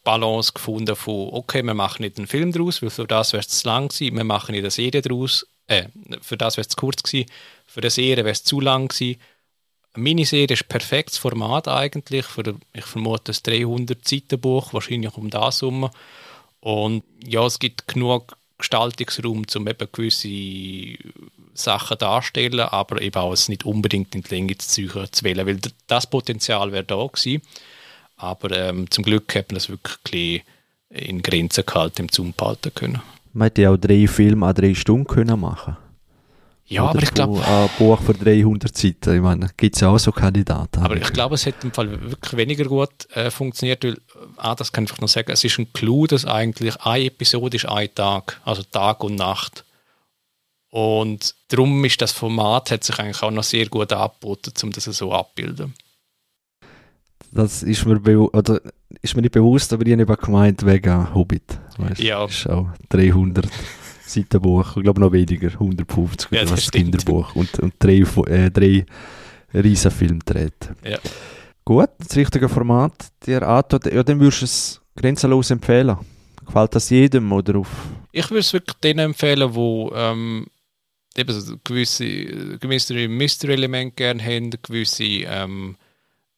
[0.05, 3.49] Balance gefunden von, okay, wir machen nicht einen Film daraus, weil für das wäre es
[3.49, 5.87] zu lang gewesen, wir machen nicht eine Serie daraus, äh,
[6.23, 7.29] für das wäre es zu kurz gewesen,
[7.67, 9.21] für eine Serie wäre es zu lang gewesen,
[9.97, 15.91] Miniserie ist ein perfektes Format eigentlich für, ich vermute, ein 300-Seiten-Buch, wahrscheinlich um das herum.
[16.61, 20.99] Und ja, es gibt genug Gestaltungsraum, um eben gewisse
[21.55, 24.83] Sachen darzustellen, aber eben auch es nicht unbedingt in die Länge zu
[25.23, 27.43] wählen, weil das Potenzial wäre da gewesen.
[28.17, 30.45] Aber ähm, zum Glück hat man das wirklich
[30.91, 33.01] in Grenzen gehalten, im Zoom behalten können.
[33.33, 35.77] Man hätte auch drei Filme an drei Stunden können machen
[36.71, 37.45] ja, Oder aber ich glaube.
[37.45, 40.81] Ein Buch für 300 Seiten, ich meine, gibt es ja auch so Kandidaten.
[40.81, 43.99] Aber ich glaube, es hat im Fall wirklich weniger gut äh, funktioniert, weil,
[44.37, 47.67] ah, das kann ich noch sagen, es ist ein Clou, dass eigentlich eine Episode ist
[47.67, 49.65] ein Tag, also Tag und Nacht.
[50.71, 54.85] Und darum ist das Format, hat sich eigentlich auch noch sehr gut angeboten, um das
[54.85, 55.75] so abzubilden.
[57.33, 58.01] Das ist mir,
[58.33, 58.61] oder
[59.03, 61.59] ist mir nicht bewusst, aber ich habe gemeint wegen Hobbit.
[61.79, 62.01] Weißt?
[62.01, 62.27] Ja.
[62.27, 63.49] Das ist auch 300.
[64.11, 68.85] Seitenbuch, ich glaube noch weniger, 150 ja, das Kinderbuch und, und drei, äh, drei
[69.55, 70.77] riesen Filmdrehte.
[70.85, 70.99] Ja.
[71.65, 72.93] Gut, das richtige Format,
[73.27, 75.97] dir antut, ja, dann würdest du es grenzenlos empfehlen.
[76.45, 77.69] Gefällt das jedem oder auf?
[78.13, 80.47] Ich würde es wirklich denen empfehlen, wo ähm,
[81.17, 85.77] eben so gewisse, gewisse Mystery-Elemente gerne haben, gewisse, ähm,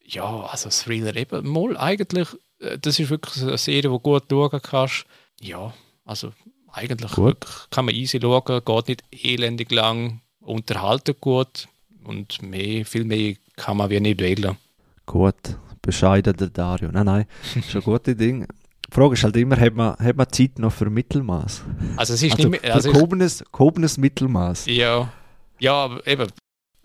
[0.04, 4.60] ja, also Thriller eben mal eigentlich, äh, das ist wirklich eine Serie, die gut schauen
[4.62, 5.06] kannst.
[5.40, 5.72] Ja,
[6.04, 6.32] also
[6.72, 7.46] eigentlich gut.
[7.70, 11.68] kann man easy schauen, geht nicht elendig lang, unterhalten gut
[12.04, 14.56] und mehr, viel mehr kann man wie nicht wählen.
[15.06, 16.90] Gut, bescheiden der Dario.
[16.92, 18.46] Nein, nein, ist ein gutes Ding.
[18.88, 21.62] Die Frage ist halt immer, hat man, hat man Zeit noch für Mittelmaß?
[21.96, 22.74] Also es ist also nicht mehr...
[22.74, 24.66] Also gehobenes, gehobenes Mittelmaß.
[24.66, 25.10] Ja,
[25.58, 26.26] ja, aber eben,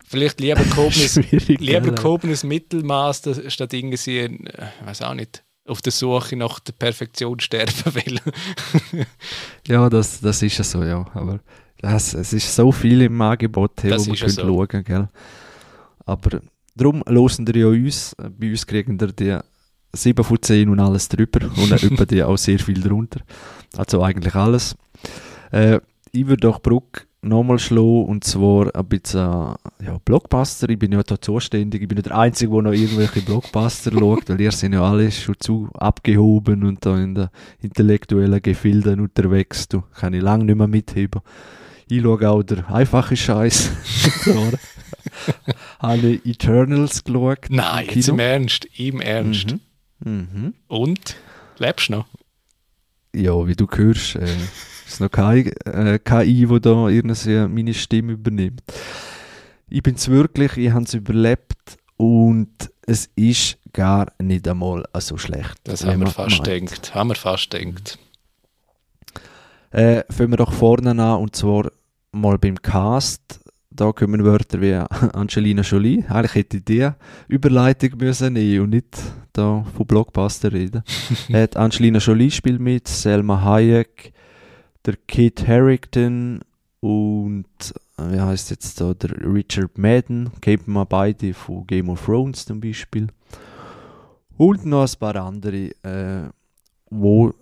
[0.05, 1.15] vielleicht lieber gehobenes,
[1.47, 7.39] lieber gehobenes Mittelmaß statt irgendwie, ich weiß auch nicht, auf der Suche nach der Perfektion
[7.39, 8.19] sterben will.
[9.67, 11.05] ja, das, das ist ja so, ja.
[11.13, 11.39] Aber
[11.79, 14.41] das, es ist so viel im Angebot, hey, wo man ja so.
[14.41, 15.07] schauen gell.
[16.05, 16.41] Aber
[16.75, 18.15] darum losen ihr ja uns.
[18.17, 19.37] Bei uns kriegen ihr die
[19.93, 23.21] 7 von 10 und alles drüber und über die auch sehr viel drunter.
[23.75, 24.75] Also eigentlich alles.
[25.51, 25.79] Äh,
[26.11, 30.69] ich würde doch Bruck nochmal schlagen und zwar ein bisschen ja, Blockbuster.
[30.69, 31.81] Ich bin ja da zuständig.
[31.81, 35.11] Ich bin nicht der Einzige, der noch irgendwelche Blockbuster schaut, weil ihr sind ja alle
[35.11, 39.67] schon zu abgehoben und da in den intellektuellen Gefilden unterwegs.
[39.67, 41.21] Du kann ich lange nicht mehr mitheben.
[41.89, 43.71] Ich schaue auch der einfache Scheiß.
[45.79, 47.45] Habe Eternals geschaut?
[47.49, 48.67] Nein, jetzt im Ernst.
[48.77, 49.55] Im Ernst.
[50.03, 50.27] Mhm.
[50.33, 50.53] Mhm.
[50.67, 51.15] Und?
[51.57, 52.05] Lebst du noch?
[53.15, 54.27] Ja, wie du hörst, äh,
[54.87, 58.63] ist noch keine äh, KI, da irgendwie meine Stimme übernimmt.
[59.69, 62.49] Ich bin es wirklich, ich habe es überlebt und
[62.85, 65.55] es ist gar nicht einmal so schlecht.
[65.65, 66.95] Das haben wir fast gedacht.
[66.95, 67.99] Haben wir fast gedacht.
[69.71, 71.69] Äh, fangen wir doch vorne an und zwar
[72.11, 73.41] mal beim Cast.
[73.69, 76.03] Da kommen Wörter wie Angelina Jolie.
[76.07, 76.89] Eigentlich hätte ich die
[77.27, 78.97] Überleitung müssen nehmen und nicht
[79.33, 80.83] da von Blockbuster reden.
[81.29, 84.13] äh, Angelina Jolie spielt mit, Selma Hayek,
[84.87, 86.39] der Kit Harrington
[86.79, 87.45] und
[87.97, 92.45] äh, wie heißt jetzt da der Richard Madden, kennt man beide von Game of Thrones
[92.45, 93.07] zum Beispiel.
[94.37, 96.29] Und noch ein paar andere, äh,
[96.89, 97.33] wo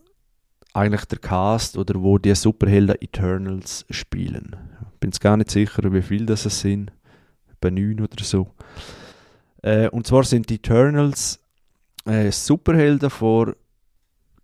[0.74, 4.56] eigentlich der Cast oder wo die Superhelden Eternals spielen.
[5.00, 6.92] Bin es gar nicht sicher, wie viele das sind.
[7.52, 8.48] Etwa neun oder so.
[9.62, 11.40] Äh, und zwar sind die Eternals
[12.06, 13.56] äh, Superhelden vor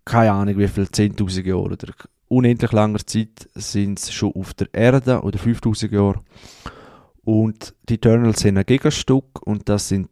[0.06, 1.94] keine Ahnung wie viel, 10.000 Jahren oder
[2.28, 6.20] unendlich langer Zeit sind sie schon auf der Erde oder 5000 Jahre.
[7.24, 10.10] Und die Eternals sind ein Gegenstück und das sind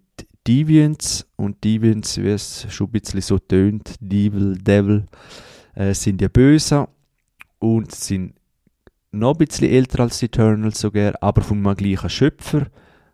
[0.48, 1.26] Deviants.
[1.36, 5.06] Und Deviants, wie es schon ein bisschen so tönt, Devil, Devil,
[5.76, 6.88] äh, sind ja böse
[7.60, 8.34] und sind
[9.12, 12.68] noch ein bisschen älter als die Eternals sogar, aber vom gleichen Schöpfer,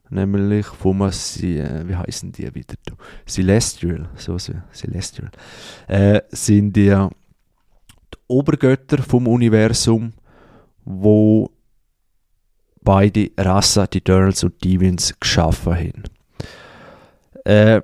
[0.09, 2.75] nämlich von äh, wie heißen die wieder?
[3.27, 5.31] Celestial, so, so Celestial,
[5.87, 6.95] äh, sind die
[8.27, 10.13] Obergötter vom Universum,
[10.83, 11.49] wo
[12.81, 16.03] beide Rassen, die Eternals und Deviants, geschaffen haben.
[17.43, 17.81] Äh,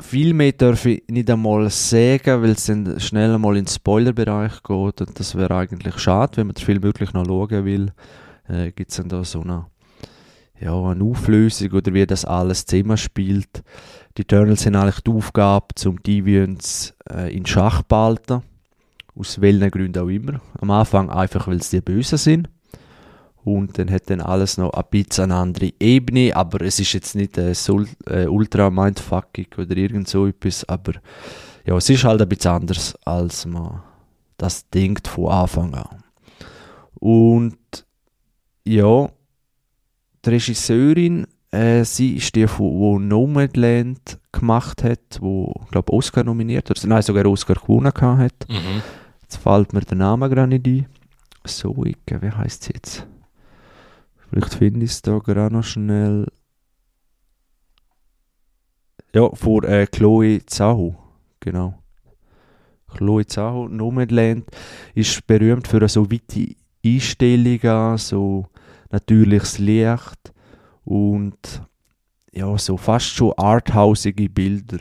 [0.00, 4.62] viel mehr darf ich nicht einmal sagen, weil es dann schnell einmal in den Spoilerbereich
[4.62, 7.92] geht und das wäre eigentlich schade, wenn man den Film wirklich noch schauen will.
[8.48, 9.66] Äh, Gibt es dann da so eine,
[10.64, 13.62] ja, eine Auflösung oder wie das alles Thema spielt.
[14.16, 18.42] Die Eternals haben eigentlich die Aufgabe, zum Deviants äh, in Schach zu behalten
[19.16, 20.40] aus welchen Gründen auch immer.
[20.60, 22.50] Am Anfang einfach, weil sie die Bösen sind.
[23.44, 27.14] Und dann hat dann alles noch ein bisschen eine andere Ebene, aber es ist jetzt
[27.14, 30.94] nicht äh, so, äh, ultra mindfucking oder irgend so etwas, aber
[31.66, 33.82] ja, es ist halt ein bisschen anders, als man
[34.38, 36.02] das denkt von Anfang an.
[36.94, 37.84] Und
[38.64, 39.10] ja,
[40.24, 46.80] die Regisseurin, äh, sie ist die, die Nomadland gemacht hat, wo, glaube Oscar nominiert oder
[46.86, 48.46] nein, sogar Oscar gewonnen hat.
[48.48, 48.82] Mhm.
[49.22, 50.86] Jetzt fällt mir der Name gerade nicht ein.
[51.44, 53.06] Zoe, wie heißt sie jetzt?
[54.16, 56.26] Vielleicht finde ich es da gerade noch schnell.
[59.14, 60.94] Ja, vor äh, Chloe Zahu,
[61.38, 61.78] genau.
[62.88, 64.44] Chloe Zahu, Nomadland,
[64.94, 68.46] ist berühmt für so weite Einstellungen, so
[68.94, 70.32] natürliches Licht
[70.84, 71.62] und
[72.32, 74.78] ja, so fast schon arthausige Bilder.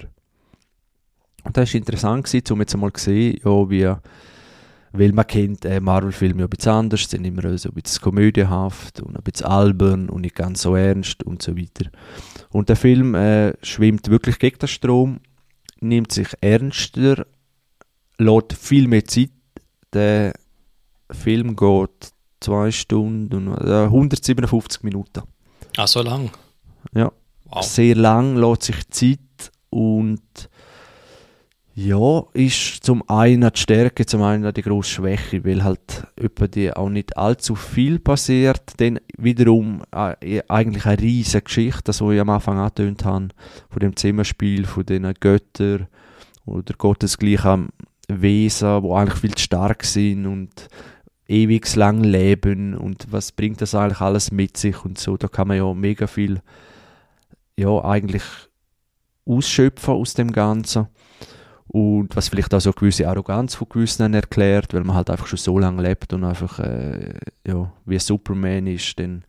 [1.44, 3.96] Und das war interessant, gewesen, um jetzt mal zu sehen, ja, wie
[4.96, 9.02] weil man kennt äh, Marvel-Filme ja ein bisschen anders, sind immer so ein bisschen komödienhaft
[9.02, 11.90] und ein bisschen albern und nicht ganz so ernst und so weiter.
[12.52, 15.20] Und der Film äh, schwimmt wirklich gegen den Strom,
[15.80, 17.26] nimmt sich ernster,
[18.20, 19.32] lässt viel mehr Zeit.
[19.94, 20.34] Der
[21.10, 22.14] Film geht
[22.44, 25.24] zwei Stunden, äh, 157 Minuten.
[25.78, 26.30] Ah, so lang?
[26.94, 27.12] Ja,
[27.46, 27.64] wow.
[27.64, 29.20] sehr lang, lässt sich Zeit
[29.70, 30.22] und
[31.76, 36.72] ja, ist zum einen die Stärke, zum einen die grosse Schwäche, weil halt über die
[36.72, 38.62] auch nicht allzu viel passiert.
[38.78, 43.30] Dann wiederum äh, eigentlich eine riesige Geschichte, das, was ich am Anfang angetönt habe,
[43.72, 45.88] von dem Zimmerspiel, von den Göttern
[46.46, 47.70] oder gottesgleichen
[48.08, 50.68] Wesen, die eigentlich viel zu stark sind und
[51.28, 55.18] ewig lang leben und was bringt das eigentlich alles mit sich und so.
[55.18, 56.42] Da kann man ja mega viel
[57.58, 58.24] ja, eigentlich
[59.26, 60.88] ausschöpfen aus dem Ganzen.
[61.68, 65.28] Und was vielleicht auch so eine gewisse Arroganz von gewissen erklärt, weil man halt einfach
[65.28, 67.16] schon so lange lebt und einfach äh,
[67.48, 69.24] ja, wie Superman ist, dann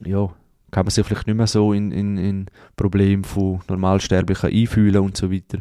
[0.00, 0.30] ja,
[0.70, 5.16] kann man sich vielleicht nicht mehr so in, in, in Probleme von Normalsterblichen einfühlen und
[5.16, 5.58] so weiter.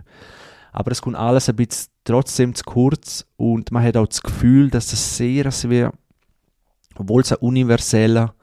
[0.74, 4.70] Aber es kommt alles ein bisschen trotzdem zu kurz und man hat auch das Gefühl,
[4.70, 5.94] dass es sehr, sehr
[6.96, 8.34] obwohl es ein universeller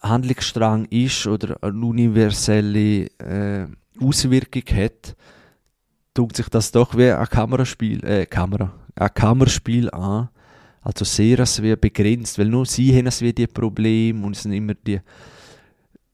[0.00, 3.66] Handlungsstrang ist oder eine universelle äh,
[4.00, 5.16] Auswirkung hat,
[6.14, 10.28] tut sich das doch wie ein Kameraspiel, äh, Kamera, ein Kammerspiel an.
[10.80, 14.52] Also sehr wie begrenzt, weil nur sie haben es wie die Probleme und es sind
[14.52, 15.00] immer die,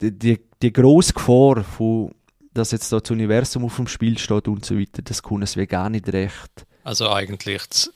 [0.00, 2.12] die, die, die grosse Gefahr von
[2.54, 5.66] dass jetzt da das Universum auf dem Spiel steht und so weiter, das können sie
[5.66, 6.66] gar nicht recht.
[6.84, 7.92] Also eigentlich das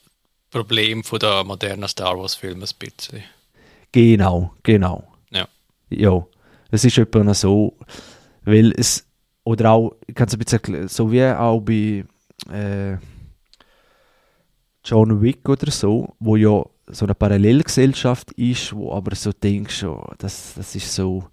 [0.51, 3.23] Problem von der modernen Star Wars Filme ein bisschen.
[3.93, 5.05] Genau, genau.
[5.31, 5.49] Ja.
[5.91, 6.27] Ja,
[6.71, 7.77] es ist etwa so,
[8.43, 9.07] weil es,
[9.45, 12.05] oder auch, ich kann es ein bisschen, so wie auch bei
[12.53, 12.99] äh,
[14.85, 20.05] John Wick oder so, wo ja so eine Parallelgesellschaft ist, wo aber so denkst, oh,
[20.19, 21.25] das, das ist so,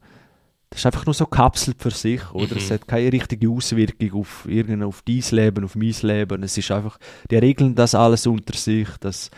[0.75, 2.55] das ist einfach nur so kapselt für sich, oder?
[2.55, 2.57] Mhm.
[2.57, 6.43] Es hat keine richtige Auswirkung auf irgendein, auf dein Leben, auf mein Leben.
[6.43, 6.99] Es ist einfach,
[7.31, 9.31] die regeln das alles unter sich, dass,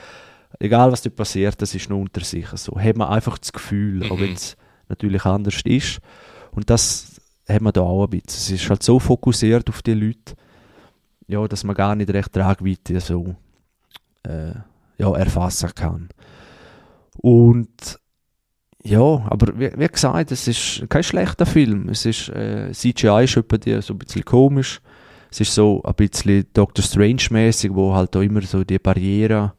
[0.59, 2.79] egal was dort passiert, das ist nur unter sich so.
[2.79, 4.11] Hat man einfach das Gefühl, mhm.
[4.11, 4.57] auch wenn es
[4.89, 5.99] natürlich anders ist.
[6.53, 8.25] Und das hat man da auch ein bisschen.
[8.29, 10.33] Es ist halt so fokussiert auf die Leute,
[11.27, 13.35] ja, dass man gar nicht recht Tragweite so
[14.23, 14.53] äh,
[14.97, 16.09] ja, erfassen kann.
[17.17, 17.99] Und
[18.83, 21.89] ja, aber wie, wie, gesagt, es ist kein schlechter Film.
[21.89, 24.81] Es ist, äh, CGI ist etwa so ein bisschen komisch.
[25.29, 29.53] Es ist so ein bisschen Doctor Strange-mäßig, wo halt da immer so die Barriere,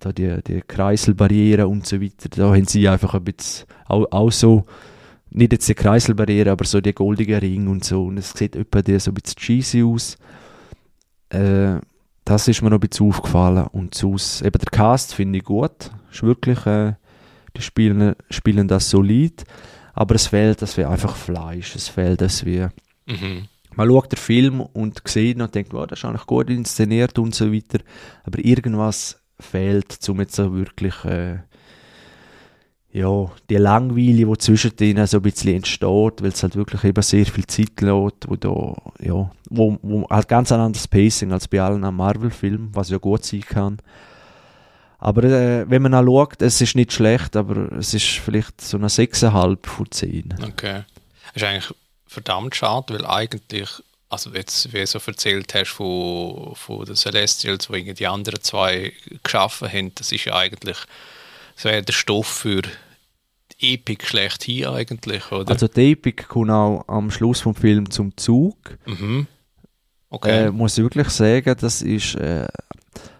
[0.00, 4.32] da die, die Kreiselbarriere und so weiter, da haben sie einfach ein bisschen auch, auch
[4.32, 4.64] so,
[5.30, 8.06] nicht jetzt die Kreiselbarriere, aber so die goldige Ring und so.
[8.06, 10.18] Und es sieht etwa so ein bisschen cheesy aus.
[11.30, 11.80] Äh,
[12.24, 13.66] das ist mir noch ein bisschen aufgefallen.
[13.72, 15.90] Und sonst, eben der Cast finde ich gut.
[16.10, 16.94] Ist wirklich, äh,
[17.56, 19.44] die spielen, spielen das solid,
[19.94, 22.72] aber es fehlt, das wäre einfach Fleisch, es fehlt, dass wir
[23.06, 23.48] mhm.
[23.74, 27.34] man schaut den Film und sieht und denkt, oh, das ist eigentlich gut inszeniert und
[27.34, 27.80] so weiter,
[28.24, 31.38] aber irgendwas fehlt, um jetzt so wirklich äh,
[32.92, 37.02] ja, die Langweile, die zwischen denen so ein bisschen entsteht, weil es halt wirklich eben
[37.02, 41.48] sehr viel Zeit lässt, wo da, ja, wo, wo halt ganz ein anderes Pacing als
[41.48, 43.78] bei allen Marvel-Filmen, was ja gut sein kann.
[45.02, 48.76] Aber äh, wenn man auch schaut, es ist nicht schlecht, aber es ist vielleicht so
[48.76, 50.34] eine 6,5 von 10.
[50.44, 50.84] Okay.
[51.34, 51.74] Das ist eigentlich
[52.06, 53.68] verdammt schade, weil eigentlich,
[54.10, 58.92] also jetzt, wie du so erzählt hast von, von den Celestials, wo die anderen zwei
[59.24, 60.78] geschaffen haben, das ist ja eigentlich,
[61.56, 65.50] das wäre der Stoff für die Epic schlechthin eigentlich, oder?
[65.50, 68.78] Also die Epic kommt auch am Schluss vom Film zum Zug.
[68.86, 69.26] Mhm.
[70.10, 70.44] Okay.
[70.44, 72.46] Äh, muss ich wirklich sagen, das ist äh,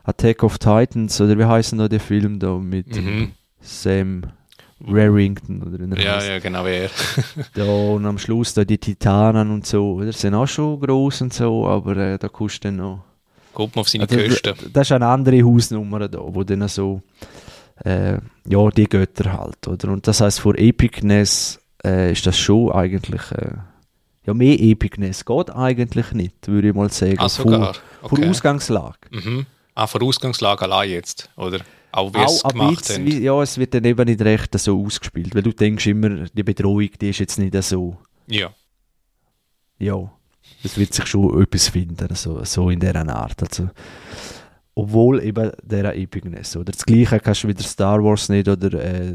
[0.04, 3.32] Attack of Titans, oder wie heißen da der Film da mit mhm.
[3.60, 4.22] Sam
[4.86, 6.90] Rarrington oder in Ja, ja, genau, er.
[7.54, 11.32] da und am Schluss da die Titanen und so, die sind auch schon groß und
[11.32, 13.04] so, aber äh, da kostet dann noch.
[13.54, 14.72] Guckt man auf seine also, Kosten.
[14.72, 17.02] Das ist eine andere Hausnummer da, wo dann so,
[17.84, 19.92] äh, ja, die Götter halt, oder?
[19.92, 23.52] Und das heißt, vor Epicness äh, ist das schon eigentlich, äh,
[24.26, 27.18] ja, mehr Epicness geht eigentlich nicht, würde ich mal sagen.
[27.18, 27.74] Ah, sogar.
[27.74, 28.22] Vor, okay.
[28.22, 28.98] vor Ausgangslage.
[29.10, 29.46] Mhm.
[29.74, 31.60] Ah, von Ausgangslage allein jetzt, oder?
[31.92, 33.06] Auch wie es gemacht haben.
[33.06, 36.88] Ja, es wird dann eben nicht recht so ausgespielt, weil du denkst immer, die Bedrohung,
[37.00, 37.98] die ist jetzt nicht so.
[38.26, 38.50] Ja.
[39.78, 40.10] Ja.
[40.64, 43.42] Es wird sich schon etwas finden, so, so in dieser Art.
[43.42, 43.68] Also,
[44.74, 46.56] obwohl eben dieser Epicness.
[46.56, 49.14] Oder das Gleiche kannst du wieder Star Wars nicht oder äh,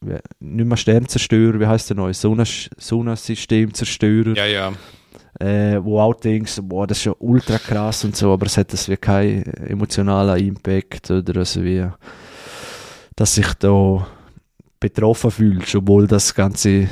[0.00, 2.14] nicht mehr Sternzerstörer, wie heißt der neue?
[2.14, 4.36] Sonnensystemzerstörer.
[4.36, 4.72] Ja, ja
[5.40, 8.72] äh, wo auch denkst, boah, das ist ja ultra krass und so, aber es hat
[8.72, 11.86] das wie keinen emotionalen Impact oder also wie,
[13.14, 14.06] dass sich da
[14.80, 16.88] betroffen fühlst, obwohl das ganze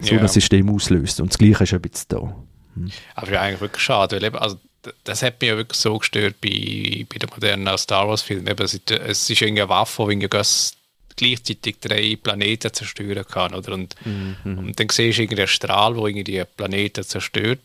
[0.00, 1.20] so ein System auslöst.
[1.20, 2.36] Und das Gleiche ist ein bisschen da.
[2.74, 2.90] Hm.
[3.14, 4.56] Aber ja, eigentlich wirklich schade, weil eben, also,
[5.04, 8.54] das hat mich ja wirklich so gestört bei, bei den modernen Star Wars-Filmen.
[8.58, 10.28] Es, es ist irgendwie eine Waffe, die
[11.16, 13.54] gleichzeitig drei Planeten zerstören kann.
[13.54, 13.72] Oder?
[13.72, 14.58] Und, mhm.
[14.58, 17.60] und dann siehst du irgendwie einen Strahl, der irgendwie die Planeten zerstört.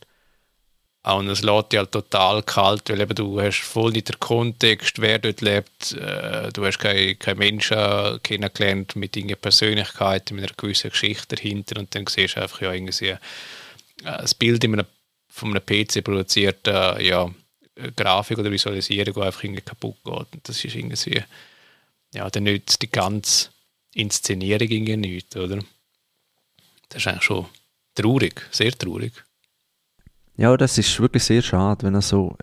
[1.03, 4.99] Und es lässt dich halt total kalt, weil eben du hast voll nicht den Kontext,
[4.99, 5.93] wer dort lebt.
[5.93, 11.79] Äh, du hast keine, keine Menschen kennengelernt mit irgendeiner Persönlichkeit, mit einer gewissen Geschichte dahinter
[11.79, 13.17] und dann siehst du einfach ja irgendwie äh,
[14.03, 14.85] das Bild in einem,
[15.29, 17.29] von einem PC produzierten ja,
[17.95, 20.13] Grafik oder Visualisierung, die einfach irgendwie kaputt geht.
[20.13, 21.23] Und das ist irgendwie,
[22.13, 23.49] ja, dann nützt die ganze
[23.93, 25.59] Inszenierung irgendwie nichts, oder?
[26.89, 27.45] Das ist eigentlich schon
[27.95, 29.13] traurig, sehr traurig.
[30.39, 32.37] Ja, das ist wirklich sehr schade, wenn er so,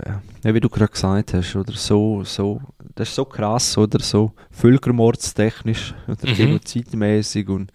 [0.44, 2.60] ja, wie du gerade gesagt hast, oder so, so,
[2.94, 6.34] das ist so krass, oder so völkermordstechnisch oder mhm.
[6.34, 7.72] genozidmäßig und,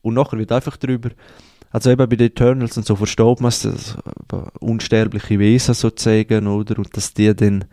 [0.00, 1.10] und nachher wird einfach darüber
[1.70, 3.98] Also eben bei den Eternals und so versteht man es, das
[4.58, 6.78] unsterbliche Wesen sozusagen, oder?
[6.78, 7.66] Und dass die dann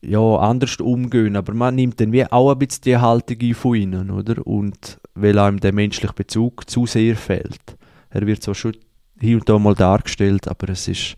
[0.00, 4.10] ja, anders umgehen, aber man nimmt dann wie auch ein bisschen die Haltung von ihnen,
[4.10, 4.44] oder?
[4.44, 7.76] Und weil einem der menschliche Bezug zu sehr fehlt.
[8.10, 8.74] Er wird zwar schon
[9.20, 11.16] hier und da mal dargestellt, aber es ist,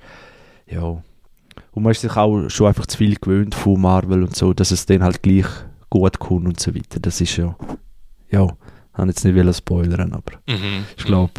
[0.67, 1.03] ja,
[1.73, 4.71] und man ist sich auch schon einfach zu viel gewöhnt von Marvel und so, dass
[4.71, 5.47] es dann halt gleich
[5.89, 7.01] gut kommt und so weiter.
[7.01, 7.57] Das ist ja,
[8.31, 10.85] ja, ich habe jetzt nicht will spoilern, aber mhm.
[10.97, 11.33] ich glaube,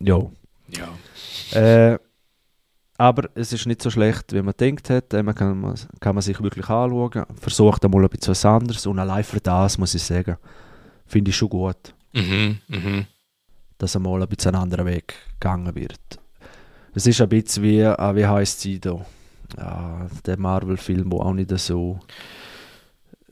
[0.00, 0.20] ja.
[0.68, 1.58] Ja.
[1.58, 1.98] Äh,
[2.98, 5.12] aber es ist nicht so schlecht, wie man denkt hat.
[5.12, 7.24] Man kann, kann man sich wirklich anschauen.
[7.40, 8.86] Versucht einmal ein bisschen was anderes.
[8.86, 10.36] Und allein für das, muss ich sagen,
[11.06, 11.94] finde ich schon gut.
[12.12, 13.06] Mhm, mhm.
[13.78, 16.18] Dass einmal ein bisschen einen anderen Weg gegangen wird.
[16.94, 19.04] Es ist ein bisschen wie, ah, wie heißt sie da?
[19.56, 22.00] Ja, der Marvel-Film, wo auch nicht so.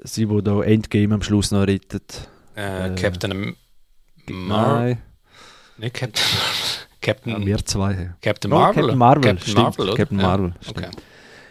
[0.03, 2.29] Sie, wo da Endgame am Schluss noch rettet.
[2.57, 3.57] Äh, äh, Captain
[4.29, 4.99] Marvel.
[5.79, 5.93] Nein.
[5.93, 6.87] Captain Marvel.
[7.07, 8.15] Captain, ja, wir zwei.
[8.21, 8.69] Captain Marvel?
[8.69, 9.79] Oh, Captain Marvel, Captain stimmt.
[9.79, 10.71] Marvel, Captain Marvel, ja.
[10.71, 10.89] okay.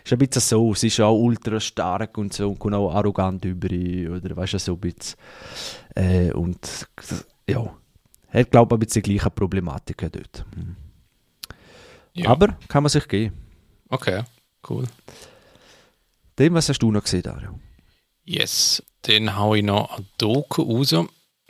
[0.03, 3.43] Ist ein bisschen so, sie ist auch ultra stark und so und kommt auch arrogant
[3.45, 5.17] über oder weißt du, so ein bisschen.
[5.95, 6.87] Äh, und
[7.49, 7.73] ja,
[8.35, 10.45] er glaubt ein bisschen die gleiche Problematik dort.
[10.55, 10.75] Mhm.
[12.13, 12.29] Ja.
[12.29, 13.33] Aber kann man sich geben.
[13.89, 14.23] Okay,
[14.69, 14.85] cool.
[16.37, 17.59] Den, was hast du noch gesehen, Dario?
[18.25, 20.93] Yes, den haue ich noch an Doku raus.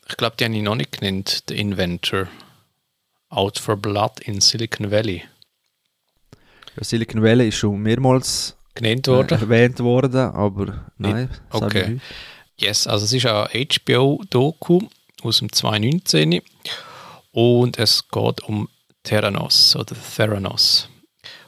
[0.07, 2.27] Ich glaube, die habe ich noch nicht genannt, The Inventor.
[3.29, 5.23] Out for Blood in Silicon Valley.
[6.75, 9.39] Ja, Silicon Valley ist schon mehrmals genannt worden.
[9.39, 11.29] Äh, erwähnt worden, aber nein.
[11.49, 11.99] Okay.
[12.57, 14.81] Yes, also es ist ein HBO-Doku
[15.25, 16.41] aus dem 2019
[17.31, 18.69] und es geht um
[19.03, 20.89] Theranos oder Theranos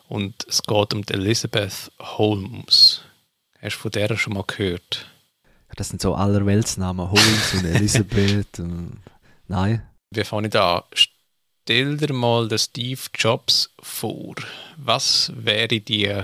[0.07, 3.01] und es geht um Elizabeth Holmes.
[3.61, 5.05] Hast du von der schon mal gehört?
[5.75, 8.99] Das sind so allerweltsnamen, Holmes und Elisabeth und
[9.47, 9.87] nein.
[10.11, 10.85] Wie fange ich da
[11.67, 14.35] stell dir mal den Steve Jobs vor.
[14.77, 16.23] Was wäre die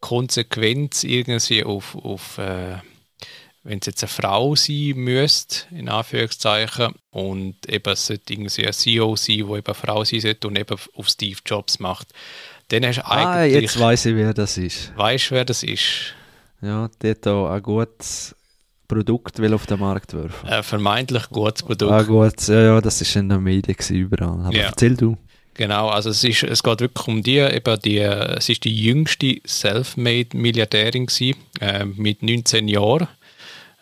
[0.00, 2.76] Konsequenz irgendwie auf, auf äh,
[3.68, 8.72] wenn es jetzt eine Frau sein müsste, in Anführungszeichen, und eben es sollte irgendwie ein
[8.72, 12.08] CEO sein, wo eben eine Frau sein sollte und eben auf Steve Jobs macht,
[12.68, 13.26] dann hast du eigentlich...
[13.26, 14.96] Ah, jetzt weiß ich, wer das ist.
[14.96, 16.14] Weißt wer das ist?
[16.62, 18.34] Ja, der hat da ein gutes
[18.88, 20.48] Produkt will auf den Markt werfen.
[20.48, 21.92] Ein vermeintlich gutes Produkt.
[21.92, 24.46] Ah, gut, ja, ja, das ist in den Medien überall.
[24.46, 24.64] Aber ja.
[24.64, 25.18] erzähl du.
[25.52, 29.40] Genau, also es, ist, es geht wirklich um die, eben die, es ist die jüngste
[29.44, 31.06] Selfmade-Milliardärin
[31.60, 33.08] äh, mit 19 Jahren.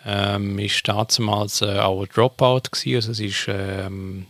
[0.08, 4.26] Ähm, ist damals äh, auch ein Dropout gewesen, also sie ist, ähm,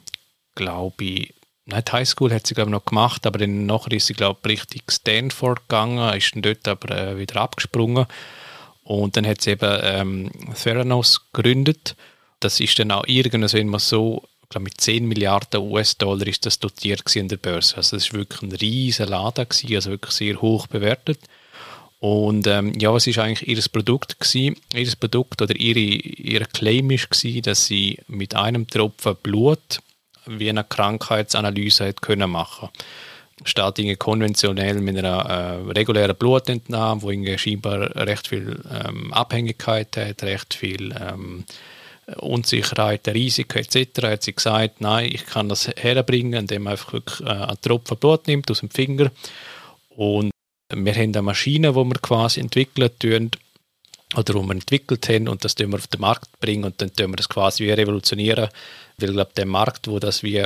[0.54, 1.34] glaube ich,
[1.66, 4.82] nicht Highschool hat sie glaube noch gemacht, aber dann nachher ist sie glaube ich Richtung
[4.88, 8.06] Stanford gegangen, ist dann dort aber äh, wieder abgesprungen
[8.84, 11.96] und dann hat sie eben ähm, Theranos gegründet.
[12.40, 16.60] Das ist dann auch irgendwann immer so, ich glaube mit 10 Milliarden US-Dollar ist das
[16.60, 17.76] dotiert in der Börse.
[17.76, 21.18] Also das ist wirklich ein riesiger Laden gewesen, also wirklich sehr hoch bewertet.
[21.98, 24.56] Und ähm, ja, was ist eigentlich ihr Produkt gewesen?
[24.74, 29.80] Ihr Produkt oder ihre, ihr Claim gewesen, dass sie mit einem Tropfen Blut
[30.26, 32.68] wie eine Krankheitsanalyse hat können machen
[33.44, 40.22] statt konventionell mit einer äh, regulären Blutentnahme, wo irgendwie scheinbar recht viel ähm, Abhängigkeit hat,
[40.22, 41.44] recht viel ähm,
[42.18, 47.20] Unsicherheit, Risiken etc., hat sie gesagt, nein, ich kann das herbringen, indem man einfach wirklich
[47.20, 49.10] äh, einen Tropfen Blut nimmt aus dem Finger
[49.90, 50.30] und
[50.72, 55.54] wir haben eine Maschine, die wir quasi entwickelt oder die wir entwickelt haben und das
[55.54, 58.48] tun wir auf den Markt bringen und dann tun wir das quasi wie revolutionieren,
[58.98, 60.44] weil ich glaube, der Markt, wo das wie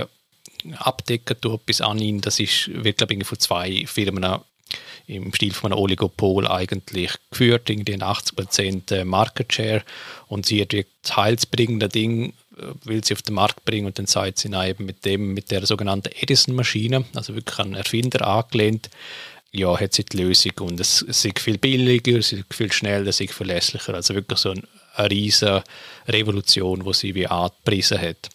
[0.77, 4.41] abdecken tut bis an ihn, das ist, wird glaube ich von zwei Firmen
[5.07, 9.83] im Stil von einem Oligopol eigentlich geführt, irgendwie 80% äh, Market Share.
[10.29, 14.07] Und sie hat das heilsbringende Ding äh, will sie auf den Markt bringen und dann
[14.07, 18.91] sagt sie na, eben mit dem mit der sogenannten Edison-Maschine, also wirklich an Erfinder angelehnt,
[19.53, 23.09] ja, hat sie die Lösung und es, es ist viel billiger, es ist viel schneller,
[23.09, 24.63] es ist verlässlicher, also wirklich so eine,
[24.95, 25.65] eine riesige
[26.09, 28.29] Revolution, wo sie wie angepriesen hat.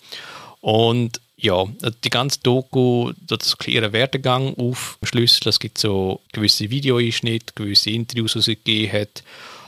[0.61, 1.65] Und ja,
[2.03, 5.47] die ganze Doku, das ihren Werdegang aufschlüsselt.
[5.47, 9.23] Es gibt so gewisse Videoeinschnitte, gewisse Interviews, die sie gegeben hat.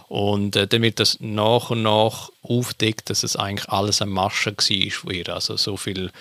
[0.07, 4.55] Und äh, dann wird das nach und nach aufdeckt, dass es eigentlich alles eine Masche
[4.55, 5.29] war von ihr.
[5.29, 6.11] Also so viel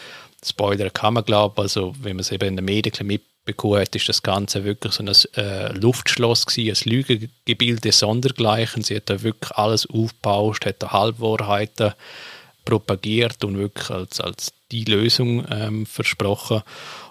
[0.44, 1.60] Spoiler kann man glauben.
[1.60, 2.92] Also wenn man es eben in den Medien
[3.46, 8.82] mitbekommen hat, ist das Ganze wirklich so ein äh, Luftschloss gewesen, ein Lügengebilde sondergleichen.
[8.82, 11.94] Sie hat da wirklich alles aufgebaut, hat da Halbwahrheiten
[12.64, 16.62] propagiert und wirklich als, als die Lösung ähm, versprochen.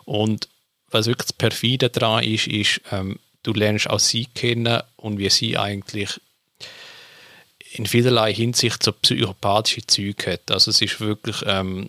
[0.03, 0.49] Und
[0.91, 5.29] was wirklich das perfide daran ist, ist, ähm, du lernst auch sie kennen und wie
[5.29, 6.19] sie eigentlich
[7.71, 10.51] in vielerlei Hinsicht so psychopathische Züge hat.
[10.51, 11.87] Also es ist wirklich, ähm,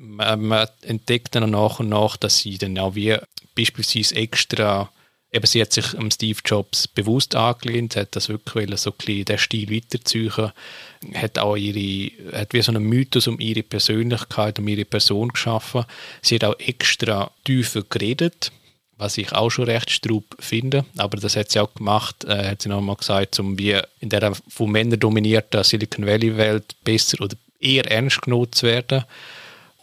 [0.00, 3.16] man, man entdeckt dann nach und nach, dass sie dann auch wie
[3.54, 4.90] beispielsweise extra
[5.32, 9.38] eben sie hat sich am Steve Jobs bewusst angelehnt, hat das wirklich so ein den
[9.38, 10.52] Stil weiterziehen,
[11.14, 15.84] hat auch ihre, hat wie so einen Mythos um ihre Persönlichkeit, um ihre Person geschaffen.
[16.20, 18.50] Sie hat auch extra tiefer geredet,
[18.96, 22.62] was ich auch schon recht strub finde, aber das hat sie auch gemacht, äh, hat
[22.62, 27.36] sie nochmal gesagt, um wie in der von Männern dominierten Silicon Valley Welt besser oder
[27.60, 29.04] eher ernst genommen zu werden.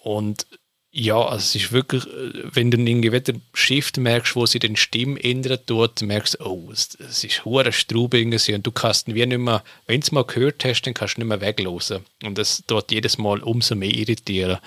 [0.08, 0.48] Und
[0.90, 4.78] ja, also es ist wirklich, äh, wenn du irgendwie wieder Shift merkst, wo sie den
[4.78, 9.14] Stimme ändern tut, merkst du, oh, es, es ist hure Straub irgendwie und du kannst
[9.14, 12.06] wie nicht mehr, wenn du es mal gehört hast, dann kannst du nicht mehr weglosen.
[12.24, 14.60] Und das tut jedes Mal umso mehr irritieren.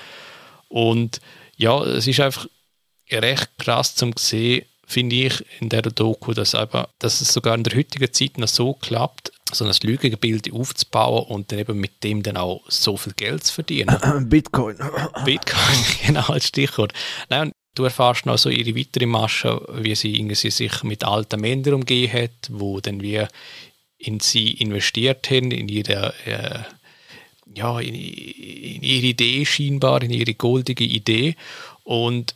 [0.68, 1.22] Und
[1.56, 2.46] ja, es ist einfach
[3.10, 7.62] recht krass zum sehen, finde ich, in der Doku, dass, eben, dass es sogar in
[7.62, 12.22] der heutigen Zeit noch so klappt, so ein Lügengebilde aufzubauen und dann eben mit dem
[12.22, 13.96] dann auch so viel Geld zu verdienen.
[14.28, 14.76] Bitcoin.
[15.24, 16.92] Bitcoin, genau als Stichwort.
[17.28, 21.74] Nein, du erfährst noch so ihre weitere Masche, wie sie irgendwie sich mit alten Männern
[21.74, 23.28] umgehen hat, wo dann wir
[23.96, 26.60] in sie investiert haben, in ihre, äh,
[27.54, 31.36] ja, in, in ihre Idee scheinbar, in ihre goldige Idee.
[31.84, 32.34] Und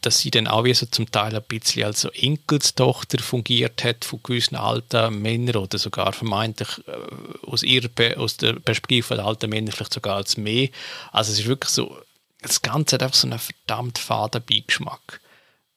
[0.00, 4.04] dass sie dann auch wie so zum Teil ein bisschen als so Enkelstochter fungiert hat
[4.04, 9.50] von gewissen alten Männern oder sogar vermeintlich äh, aus, ihrer, aus der Perspektive der alten
[9.50, 10.68] Männer vielleicht sogar als mehr.
[11.12, 11.96] Also es ist wirklich so,
[12.42, 15.20] das Ganze hat einfach so einen verdammt faden Beigeschmack.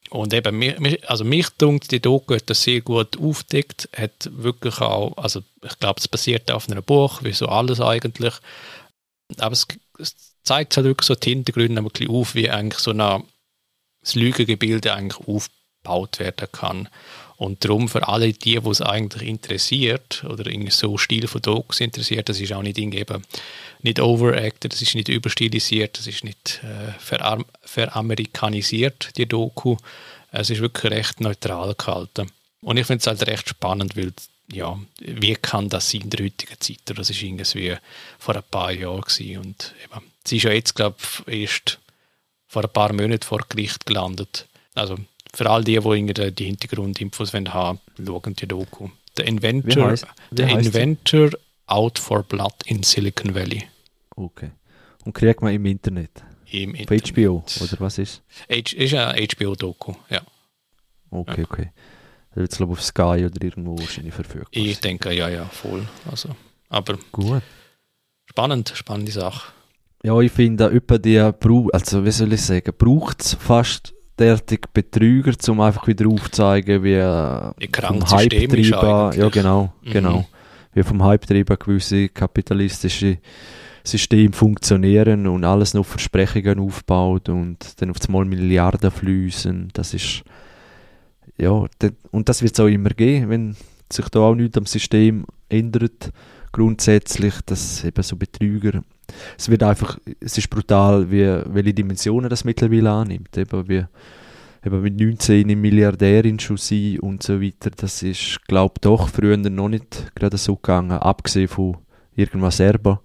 [0.09, 5.17] Und eben, also mich dunkt, die Doku hat das sehr gut aufdeckt, hat wirklich auch,
[5.17, 8.33] also ich glaube, es basiert auf einem Buch, wie so alles eigentlich,
[9.37, 9.67] aber es,
[9.99, 13.21] es zeigt halt wirklich so die Hintergründe ein bisschen auf, wie eigentlich so eine
[14.07, 16.89] das Lügengebilde eigentlich aufgebaut werden kann.
[17.37, 21.81] Und darum für alle die, die es eigentlich interessiert oder irgendwie so Stil von Dokus
[21.81, 23.23] interessiert, das ist auch nicht eben
[23.83, 29.77] nicht overacted, das ist nicht überstilisiert, das ist nicht äh, veram veramerikanisiert, die Doku.
[30.31, 32.31] Es ist wirklich recht neutral gehalten.
[32.61, 34.13] Und ich finde es halt recht spannend, weil
[34.51, 36.79] ja, wie kann das sein in der heutigen Zeit?
[36.85, 37.75] Das ist irgendwie
[38.17, 39.03] vor ein paar Jahren
[39.37, 40.95] und eben, sie ist ja jetzt, glaube
[41.27, 41.79] ich, erst
[42.57, 44.47] vor ein paar Monaten vor Gericht gelandet.
[44.73, 44.97] Also
[45.33, 48.89] für all die, die die Hintergrundinfos haben wollen, schauen die Doku.
[49.15, 51.29] The Inventor, heißt, the Inventor
[51.67, 53.63] Out for Blood in Silicon Valley.
[54.15, 54.49] Okay.
[55.05, 56.23] Und kriegt man im Internet?
[56.51, 57.15] Im Auf Internet.
[57.15, 60.21] HBO, oder was ist H ist ein HBO-Doku, ja.
[61.11, 61.47] Okay, ja.
[61.47, 61.71] okay.
[62.33, 65.87] Wird es, glaube ich, auf Sky oder irgendwo wahrscheinlich verfügbar Ich denke, ja, ja, voll.
[66.09, 66.35] Also,
[66.69, 67.43] aber Gut.
[68.25, 69.51] Spannend, spannende Sache.
[70.03, 75.33] Ja, ich finde, etwa die, also wie soll ich sagen, braucht es fast derartig Betrüger,
[75.47, 79.91] um einfach wieder aufzuzeigen, wie äh, vom Hype-Treiber, ja genau, mhm.
[79.91, 80.25] genau,
[80.73, 83.17] wie vom Hype-Treiber gewisse kapitalistische
[83.83, 89.69] Systeme funktionieren und alles nur Versprechungen aufbaut und dann auf einmal Milliarden fließen.
[89.73, 90.23] Das ist,
[91.37, 91.65] ja,
[92.11, 93.55] und das wird es auch immer gehen, wenn
[93.91, 96.11] sich da auch nichts am System ändert,
[96.51, 98.81] grundsätzlich, dass eben so Betrüger
[99.37, 103.37] es wird einfach, es ist brutal, wie, welche Dimensionen das mittlerweile annimmt.
[103.37, 103.85] Eben, wie,
[104.65, 107.69] eben mit 19 Milliardärin schon sein und so weiter.
[107.71, 111.77] Das ist, glaube ich, doch früher noch nicht gerade so gegangen, abgesehen von
[112.15, 113.01] irgendwas Serber.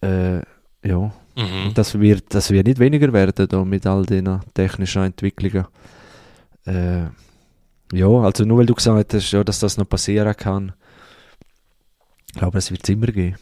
[0.00, 0.40] Äh,
[0.84, 1.12] ja.
[1.36, 1.74] Mhm.
[1.74, 5.66] Das, wird, das wird nicht weniger werden da mit all den technischen Entwicklungen.
[6.64, 7.06] Äh,
[7.92, 10.72] ja, also nur weil du gesagt hast, ja, dass das noch passieren kann,
[12.34, 13.36] ich glaube, es wird es immer geben.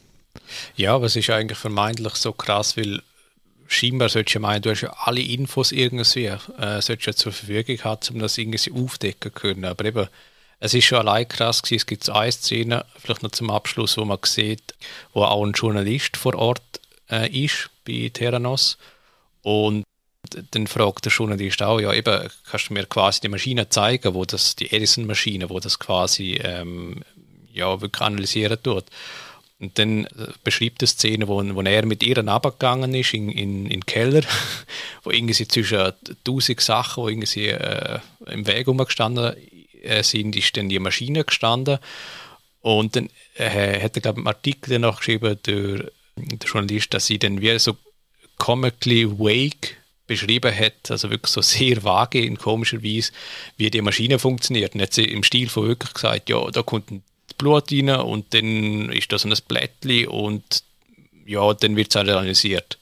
[0.76, 3.02] Ja, aber es ist eigentlich vermeintlich so krass, weil
[3.66, 7.82] scheinbar solltest du meinen, du hast ja alle Infos irgendwie, äh, solltest ja zur Verfügung
[7.84, 9.64] haben, um das irgendwie aufdecken können.
[9.64, 10.08] Aber eben,
[10.60, 11.76] es ist schon allein krass gewesen.
[11.76, 14.74] Es gibt eine Szene, vielleicht noch zum Abschluss, wo man sieht,
[15.14, 16.80] wo auch ein Journalist vor Ort
[17.10, 18.76] äh, ist bei Theranos
[19.40, 19.84] und
[20.50, 24.24] dann fragt der Journalist auch, ja eben, kannst du mir quasi die Maschine zeigen, wo
[24.24, 27.02] das, die Edison-Maschine, wo das quasi ähm,
[27.52, 28.84] ja, wirklich analysieren tut.
[29.62, 33.66] Und dann äh, beschreibt er Szene, wo, wo er mit ihr abgegangen ist in, in,
[33.66, 34.22] in den Keller,
[35.04, 35.92] wo irgendwie zwischen
[36.24, 39.36] tausend Sachen, die irgendwie äh, im Weg umgestanden
[39.82, 41.78] äh, sind, ist dann die Maschine gestanden.
[42.60, 47.06] Und dann äh, hat er, glaube ich, einen Artikel danach geschrieben, der, der Journalist, dass
[47.06, 47.76] sie dann wie so
[48.38, 49.76] comically wake
[50.08, 53.12] beschrieben hat, also wirklich so sehr vage in komischer Weise,
[53.56, 54.74] wie die Maschine funktioniert.
[54.74, 57.04] Und hat sie im Stil von wirklich gesagt, ja, da kommt ein
[57.36, 60.62] Blut rein und dann ist da so ein Blättchen und
[61.26, 62.78] ja, dann wird es analysiert.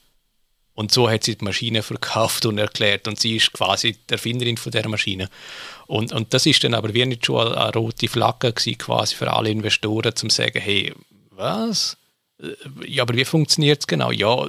[0.74, 4.56] Und so hat sie die Maschine verkauft und erklärt und sie ist quasi die Erfinderin
[4.56, 5.28] von der Maschine.
[5.86, 9.50] Und, und das ist dann aber wie nicht schon eine, rote Flagge quasi für alle
[9.50, 10.94] Investoren, zum sagen, hey,
[11.30, 11.96] was?
[12.40, 12.54] Äh,
[12.86, 14.10] ja, aber wie funktioniert es genau?
[14.10, 14.48] Ja,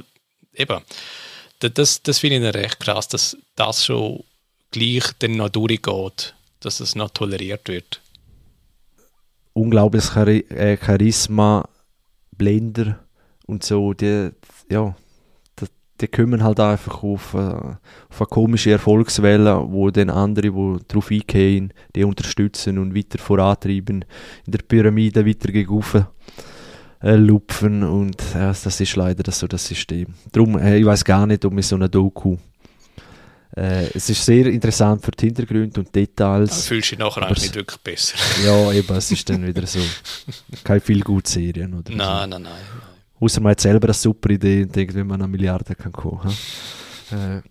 [0.53, 0.81] eben.
[1.59, 4.23] das, das finde ich recht krass, dass das schon
[4.71, 8.00] gleich dann noch durchgeht, dass es noch toleriert wird.
[9.53, 11.67] Unglaubliches äh, Charisma,
[12.37, 12.99] Blender
[13.45, 14.29] und so, die,
[14.69, 14.95] ja,
[15.59, 15.65] die,
[15.99, 17.77] die kommen halt einfach auf, äh, auf
[18.19, 24.05] eine komische Erfolgswelle, wo dann andere, die darauf eingehen, die unterstützen und weiter vorantreiben,
[24.45, 25.83] in der Pyramide weiter gegen
[27.03, 30.13] äh, lupfen und äh, das ist leider so das System.
[30.31, 32.37] Darum, äh, ich weiß gar nicht, ob mir so eine Doku
[33.55, 36.49] äh, es ist sehr interessant für die Hintergründe und Details.
[36.49, 38.15] Da fühlst du dich nachher eigentlich nicht wirklich besser.
[38.45, 39.79] ja, eben, es ist dann wieder so.
[40.63, 42.39] Keine viel gute Serien oder nein, so.
[42.39, 42.61] nein, nein.
[43.19, 46.33] Außer man hat selber eine super Idee und denkt, wie man eine Milliarde kann kommen.
[47.11, 47.41] Äh,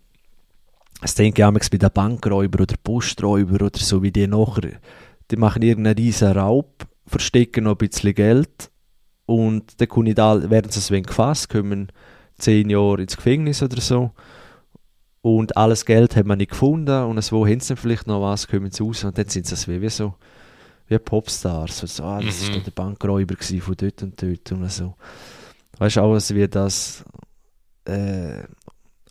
[1.01, 4.81] das denke ich auch bei den Bankräuber oder Posträuber oder so, wie die nachher,
[5.31, 8.71] die machen irgendeinen riesen Raub, verstecken noch ein bisschen Geld
[9.27, 11.93] und dann da, werden sie ein gefasst, kommen
[12.39, 14.13] zehn Jahre ins Gefängnis oder so
[15.23, 18.71] und alles Geld hat man nicht gefunden und so haben sie vielleicht noch was, kommen
[18.71, 20.15] sie raus und dann sind sie wie, wie so
[20.89, 21.79] wie Popstars.
[21.79, 22.65] So, ah, das mhm.
[22.65, 24.95] der Bankräuber von dort und dort und so.
[25.79, 27.05] Weißt du, alles wie das
[27.85, 28.43] äh,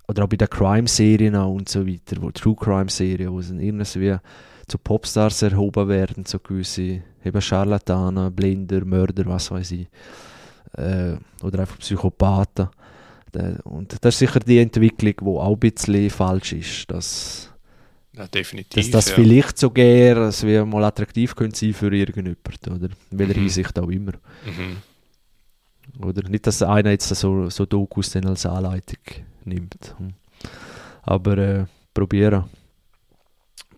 [0.08, 4.18] oder auch bei den Crime-Serien und so weiter, wo True Crime-Serien, wo sie irgendwie
[4.68, 9.88] zu Popstars erhoben werden, so gewisse eben Scharlatanen, Blinder, Mörder, was weiß ich.
[10.74, 12.70] Äh, oder einfach Psychopathen.
[13.64, 16.92] Und das ist sicher die Entwicklung, die auch ein bisschen falsch ist.
[16.92, 17.50] Dass,
[18.14, 18.76] ja, definitiv.
[18.76, 19.16] Dass das ja.
[19.16, 22.90] vielleicht sogar dass wir mal attraktiv können sein für irgendjemanden, oder?
[23.12, 23.42] In welcher mhm.
[23.42, 24.14] Hinsicht auch immer.
[24.46, 26.04] Mhm.
[26.04, 29.00] Oder nicht, dass einer jetzt so, so Dokus dann als Anleitung
[29.44, 29.96] nimmt.
[29.98, 30.14] Hm.
[31.02, 32.46] Aber äh, probieren.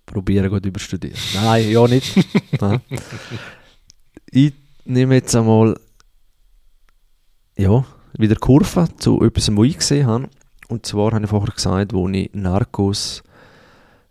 [0.06, 1.18] Probieren gut überstudieren.
[1.34, 2.14] Nein, ja nicht.
[4.32, 5.80] ich nehme jetzt einmal
[7.58, 7.86] ja,
[8.18, 10.30] wieder Kurve zu etwas, was ich gesehen habe.
[10.70, 13.24] Und zwar habe ich vorher gesagt, wo ich Narcos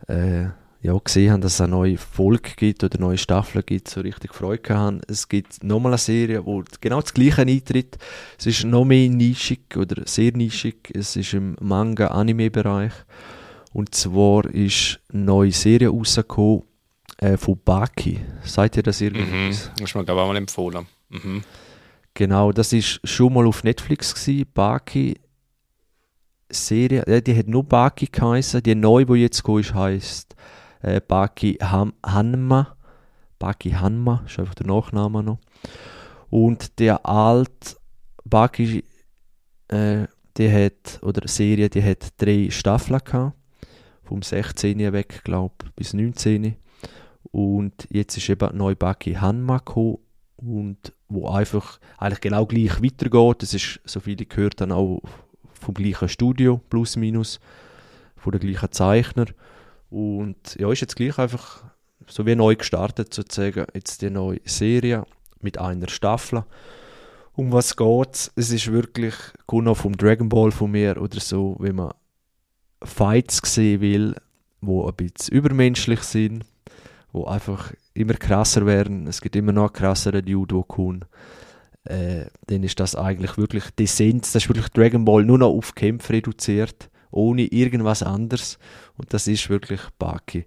[0.08, 0.46] äh,
[0.82, 4.34] ja, gesehen habe, dass es eine neue Folge gibt oder neue Staffeln gibt, so richtig
[4.34, 5.00] Freude habe.
[5.08, 7.98] Es gibt nochmal eine Serie, wo genau das Gleiche eintritt.
[8.38, 10.90] Es ist noch mehr nischig oder sehr nischig.
[10.94, 12.92] Es ist im Manga-Anime-Bereich.
[13.72, 16.62] Und zwar ist eine neue Serie rausgekommen
[17.18, 18.18] äh, von Baki.
[18.44, 19.30] Seid ihr das irgendwie?
[19.30, 19.48] Mhm.
[19.50, 20.86] Das ist mir, glaube ich, auch mal empfohlen.
[21.10, 21.44] Mhm.
[22.14, 25.20] Genau, das ist schon mal auf Netflix gewesen, Baki
[26.50, 30.34] Serie, äh, die hat nur Baki geheißen, die neue, die jetzt ist, heisst
[30.82, 32.76] äh, Baki Ham Hanma,
[33.38, 35.38] Baki Hanma, ist einfach der Nachname noch.
[36.28, 37.76] Und der alte
[38.24, 38.84] Baki,
[39.68, 40.06] äh,
[40.36, 43.36] die hat, oder Serie, die hat drei Staffeln gehabt,
[44.02, 44.92] vom 16.
[44.92, 46.56] weg, glaube bis 19.
[47.32, 49.98] Und jetzt ist eben neu Baki Hanma gekommen
[50.40, 53.42] und wo einfach eigentlich genau gleich weitergeht.
[53.42, 55.00] Das ist, so viel ich gehört, dann auch
[55.52, 57.40] vom gleichen Studio, plus minus,
[58.16, 59.26] von der gleichen Zeichner.
[59.90, 61.64] Und ja, ist jetzt gleich einfach
[62.06, 65.04] so wie neu gestartet, sozusagen, jetzt die neue Serie
[65.40, 66.44] mit einer Staffel.
[67.34, 68.50] Um was geht es?
[68.50, 69.14] ist wirklich,
[69.46, 71.92] kommt noch vom Dragon Ball von mir oder so, wenn man
[72.82, 74.16] Fights sehen will,
[74.60, 76.44] wo ein bisschen übermenschlich sind,
[77.12, 81.04] wo einfach immer krasser werden, es gibt immer noch krassere Dude, die kommen,
[81.84, 85.50] äh, dann ist das eigentlich wirklich die Essenz, das ist wirklich Dragon Ball nur noch
[85.50, 88.58] auf Kämpfe reduziert, ohne irgendwas anderes.
[88.96, 90.46] Und das ist wirklich Baki.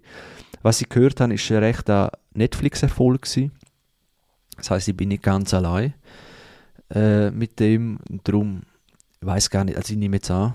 [0.62, 3.26] Was ich gehört habe, ist ein recht ein Netflix-Erfolg
[4.56, 5.94] Das heißt, ich bin nicht ganz allein
[6.90, 8.62] äh, mit dem, darum
[9.20, 10.54] ich weiß gar nicht, also ich nehme jetzt an,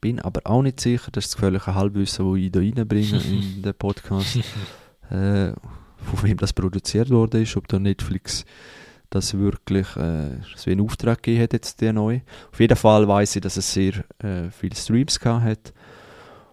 [0.00, 3.62] bin aber auch nicht sicher, das ist das gefährliche Halbwissen, das ich da reinbringe in
[3.62, 4.36] den Podcast.
[5.10, 5.52] äh,
[6.04, 8.44] von wem das produziert ist, ob da Netflix
[9.10, 12.20] das wirklich äh, so einen Auftrag gegeben hat, jetzt der neu.
[12.52, 15.74] Auf jeden Fall weiß ich, dass es sehr äh, viele Streams gehabt hat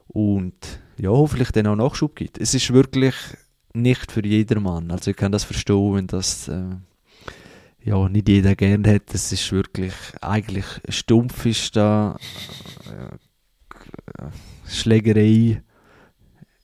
[0.07, 0.55] und
[0.97, 2.39] ja, hoffentlich dann auch Nachschub gibt.
[2.39, 3.13] Es ist wirklich
[3.73, 6.75] nicht für jedermann, also ich kann das verstehen, wenn das äh,
[7.83, 9.13] ja, nicht jeder gerne hat.
[9.13, 12.17] Es ist wirklich eigentlich stumpf ist da
[12.85, 14.27] äh,
[14.67, 15.61] Schlägerei,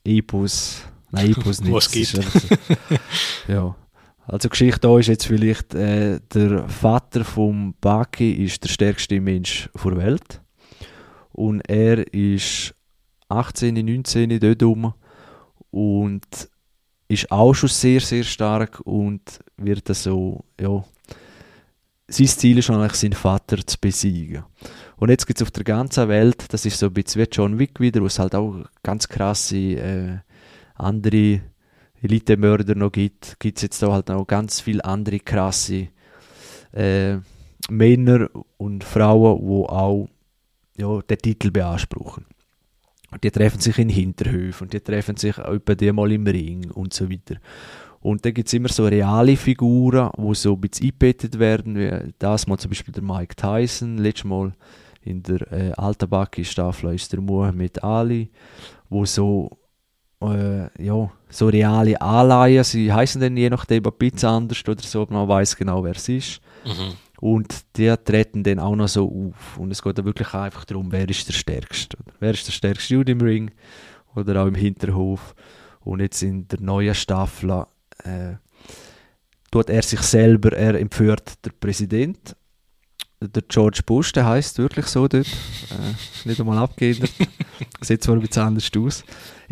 [0.03, 0.81] Epos,
[1.13, 1.71] Nein, Epos nicht.
[1.71, 2.13] Was gibt.
[3.47, 3.75] ja.
[4.25, 9.69] Also Geschichte da ist jetzt vielleicht, äh, der Vater von Baki ist der stärkste Mensch
[9.73, 10.41] der Welt.
[11.31, 12.73] Und er ist
[13.29, 14.93] 18, 19 dort rum
[15.71, 16.25] und
[17.07, 19.21] ist auch schon sehr, sehr stark und
[19.57, 20.83] wird so, ja,
[22.07, 24.43] sein Ziel ist eigentlich, seinen Vater zu besiegen.
[24.97, 27.59] Und jetzt gibt es auf der ganzen Welt, das ist so ein bisschen wie John
[27.59, 30.17] Wick wieder, wo es halt auch ganz krasse äh,
[30.75, 31.41] andere
[32.01, 35.87] Elite-Mörder noch gibt, gibt es jetzt da halt noch ganz viele andere krasse
[36.73, 37.17] äh,
[37.69, 40.07] Männer und Frauen, die auch
[40.77, 42.25] ja, den Titel beanspruchen.
[43.23, 46.93] Die treffen sich in Hinterhöfen und die treffen sich etwa die mal im Ring und
[46.93, 47.35] so weiter.
[48.01, 52.13] Und da gibt es immer so reale Figuren, die so ein bisschen eingebettet werden, wie
[52.19, 54.53] das mal zum Beispiel der Mike Tyson, letztes Mal
[55.03, 58.29] in der äh, alten Baki-Staffel ist der Muhammad Ali,
[58.89, 59.49] wo so
[60.31, 65.05] äh, ja, so reale Anleihen, sie heißen dann je nachdem ein bisschen anders oder so,
[65.09, 66.41] man weiß genau, wer es ist.
[66.65, 66.93] Mhm.
[67.19, 69.57] Und die treten dann auch noch so auf.
[69.57, 71.97] Und es geht dann wirklich einfach darum, wer ist der Stärkste.
[72.19, 73.51] Wer ist der stärkste Jude im Ring
[74.15, 75.33] oder auch im Hinterhof.
[75.79, 77.65] Und jetzt in der neuen Staffel
[78.03, 78.33] äh,
[79.51, 82.35] tut er sich selber, er empfiehlt der Präsident
[83.27, 85.27] der George Bush, der heißt wirklich so dort.
[85.27, 87.09] Äh, nicht einmal abgehend.
[87.81, 89.03] Sieht zwar ein bisschen anders aus.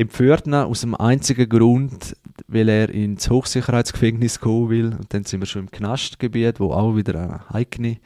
[0.01, 4.85] Empführt ihn aus dem einzigen Grund, weil er ins Hochsicherheitsgefängnis kommen will.
[4.87, 7.97] Und dann sind wir schon im Knastgebiet, wo auch wieder eine eigene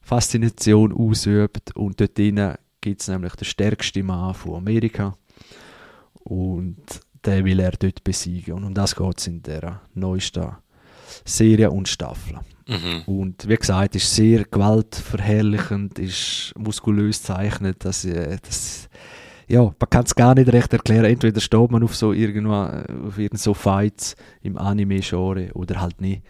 [0.00, 1.76] Faszination ausübt.
[1.76, 5.14] Und dort drinnen gibt es nämlich den stärksten Mann von Amerika.
[6.14, 6.78] Und
[7.26, 8.54] den will er dort besiegen.
[8.54, 10.56] Und um das geht es in der neuesten
[11.26, 12.40] Serie und Staffel.
[12.66, 13.02] Mhm.
[13.04, 17.84] Und wie gesagt, ist sehr gewaltverherrlichend, ist muskulös zeichnet.
[17.84, 18.88] Das, äh, das,
[19.50, 21.04] ja, man kann es gar nicht recht erklären.
[21.04, 26.00] Entweder steht man auf so irgendwo, äh, auf irgend so Fights im Anime-Genre oder halt
[26.00, 26.22] nicht.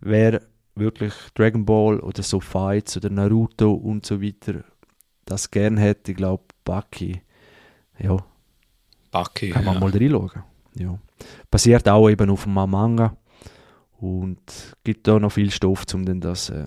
[0.00, 0.42] Wer
[0.74, 4.64] wirklich Dragon Ball oder so Fights oder Naruto und so weiter
[5.26, 7.20] das gern hätte, ich glaube, Baki,
[7.98, 8.16] ja,
[9.10, 9.80] Baki, kann man ja.
[9.80, 10.42] mal reinschauen.
[10.74, 10.98] Ja.
[11.50, 13.16] Basiert auch eben auf einem Manga
[13.98, 16.66] und gibt da noch viel Stoff, um dann das äh,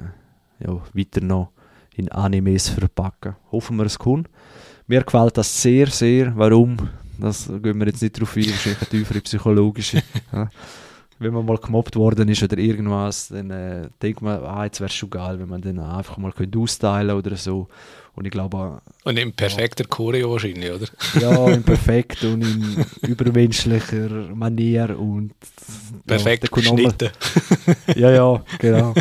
[0.60, 1.51] ja, weiter noch
[1.95, 3.36] in Animes verpacken.
[3.51, 4.30] Hoffen wir, es kommt.
[4.89, 6.35] Mir gefällt das sehr, sehr.
[6.35, 6.75] Warum?
[7.19, 10.01] Das gehen wir jetzt nicht drauf ein, wahrscheinlich eine tiefere psychologische.
[10.33, 10.49] ja.
[11.19, 14.87] Wenn man mal gemobbt worden ist oder irgendwas, dann äh, denkt man, ah, jetzt wäre
[14.87, 17.67] es schon geil, wenn man dann einfach mal könnte austeilen oder so.
[18.15, 18.81] Und ich glaube...
[19.03, 20.87] Und in perfekter ja, Choreo wahrscheinlich, oder?
[21.21, 25.35] ja, in perfekt und in übermenschlicher Manier und...
[26.07, 27.09] Perfekt ja, geschnitten.
[27.95, 28.95] ja, ja, genau.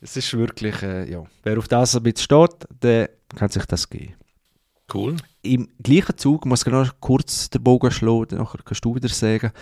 [0.00, 3.90] Es ist wirklich, äh, ja, wer auf das ein bisschen steht, der kann sich das
[3.90, 4.14] geben.
[4.92, 5.16] Cool.
[5.42, 9.52] Im gleichen Zug, muss ich noch kurz den Bogen schlagen, nachher kannst du wieder sagen,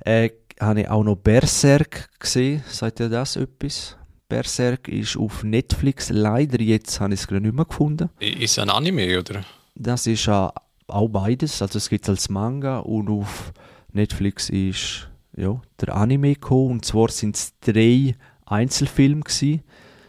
[0.00, 2.62] äh, habe ich auch noch Berserk gesehen.
[2.68, 3.96] Sagt ihr das etwas?
[4.28, 6.10] Berserk ist auf Netflix.
[6.10, 8.10] Leider jetzt habe ich es nicht mehr gefunden.
[8.18, 9.44] Ist es ein Anime, oder?
[9.74, 10.48] Das ist äh,
[10.86, 11.60] auch beides.
[11.60, 13.52] Also es gibt es als Manga und auf
[13.92, 16.72] Netflix ist ja, der Anime gekommen.
[16.72, 18.14] Und zwar sind es drei
[18.46, 19.62] Einzelfilme gewesen.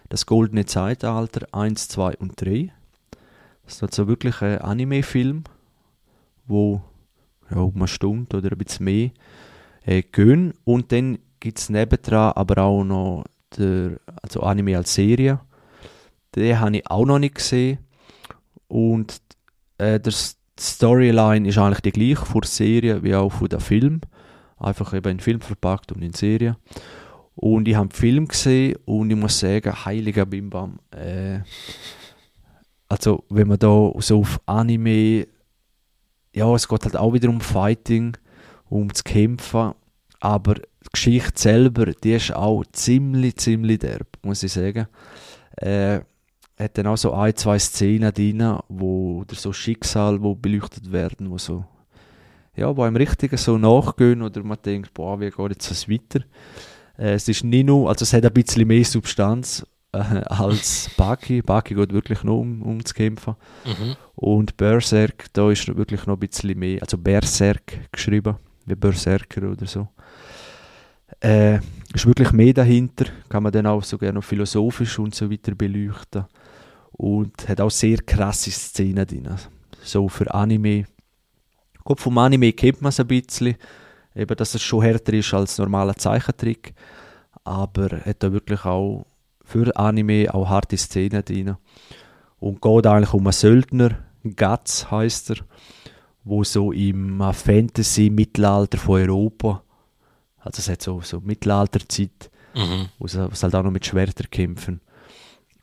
[0.09, 2.71] Das Goldene Zeitalter 1, 2 und 3.
[3.65, 5.43] Das ist also wirklich ein Anime-Film,
[6.47, 6.81] wo
[7.49, 9.11] ja, um eine Stunde oder ein bisschen mehr
[9.85, 10.53] äh, gehen.
[10.63, 13.25] Und dann gibt es nebendran aber auch noch
[13.57, 15.39] der, also Anime als Serie.
[16.35, 17.79] Den habe ich auch noch nicht gesehen.
[18.67, 19.21] Und
[19.77, 20.13] äh, der
[20.59, 24.01] Storyline ist eigentlich die gleiche von der Serie wie auch von dem Film.
[24.57, 26.57] Einfach eben in Film verpackt und in Serie.
[27.35, 30.79] Und ich habe den Film gesehen und ich muss sagen, heiliger Bimbam.
[30.91, 31.39] Äh,
[32.87, 35.27] also, wenn man da so auf Anime,
[36.33, 38.17] ja, es geht halt auch wieder um Fighting,
[38.69, 39.73] um zu kämpfen,
[40.19, 44.87] aber die Geschichte selber, die ist auch ziemlich, ziemlich derb, muss ich sagen.
[45.57, 46.01] Äh,
[46.57, 51.29] hat dann auch so ein, zwei Szenen drin, wo oder so Schicksal, wo beleuchtet werden,
[51.29, 51.65] wo so
[52.55, 56.21] ja, wo einem richtigen so nachgehen oder man denkt, boah, wie geht jetzt das weiter?
[56.97, 59.65] Äh, es ist nicht nur, also es hat ein bisschen mehr Substanz
[59.95, 61.41] äh, als Baki.
[61.41, 63.35] Baki geht wirklich nur um, um zu kämpfen.
[63.65, 63.95] Mhm.
[64.15, 68.35] Und Berserk, da ist wirklich noch ein bisschen mehr, also Berserk geschrieben,
[68.65, 69.87] wie Berserker oder so.
[71.21, 71.59] Äh,
[71.93, 76.25] ist wirklich mehr dahinter, kann man dann auch so gerne philosophisch und so weiter beleuchten.
[76.91, 79.29] Und hat auch sehr krasse Szenen drin.
[79.83, 80.85] So für Anime.
[81.83, 83.55] Gut, vom Anime kennt man es ein bisschen,
[84.15, 86.73] eben, dass es schon härter ist als normaler Zeichentrick.
[87.43, 89.05] Aber hat da wirklich auch
[89.45, 91.55] für Anime auch harte Szenen drin.
[92.39, 95.37] Und geht eigentlich um einen Söldner, Guts heißt er,
[96.23, 99.61] wo so im Fantasy-Mittelalter von Europa
[100.45, 102.89] also es hat so, so Mittelalterzeit, mhm.
[102.99, 104.79] wo sie halt auch noch mit Schwertern kämpfen.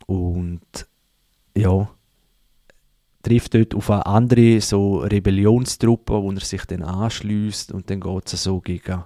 [0.07, 0.61] Und
[1.57, 1.89] ja,
[3.22, 8.33] trifft dort auf eine andere so Rebellionstruppe, wo er sich dann anschließt und dann geht
[8.33, 9.05] es so gegen,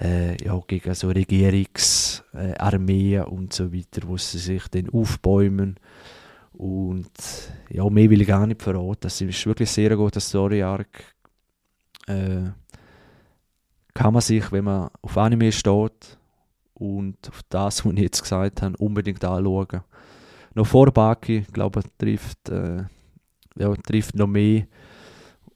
[0.00, 5.78] äh, ja, gegen so Regierungsarmeen äh, und so weiter, wo sie sich dann aufbäumen.
[6.52, 7.10] Und
[7.70, 9.00] ja, mehr will ich gar nicht verraten.
[9.00, 11.16] Das ist wirklich sehr guter Story-Arc.
[12.06, 12.50] Äh,
[13.94, 16.18] kann man sich, wenn man auf Anime steht
[16.74, 19.80] und auf das, was ich jetzt gesagt habe, unbedingt anschauen.
[20.54, 22.84] Noch vor Baki, glaube ich, trifft, äh,
[23.56, 24.66] ja, trifft noch mehr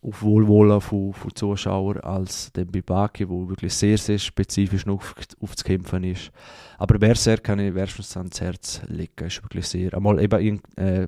[0.03, 6.05] auf Wohlwollen von, von Zuschauern als der Bibaki, wo wirklich sehr, sehr spezifisch auf, aufzukämpfen
[6.05, 6.33] ist.
[6.79, 9.95] Aber Berserk kann ich wärstens ans Herz legen, ist wirklich sehr.
[9.95, 11.07] Einmal eben in, äh,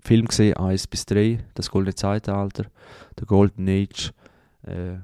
[0.00, 2.66] Film gesehen, 1 bis 3, das Goldene Zeitalter,
[3.18, 4.12] der Golden Age.
[4.66, 4.94] Äh,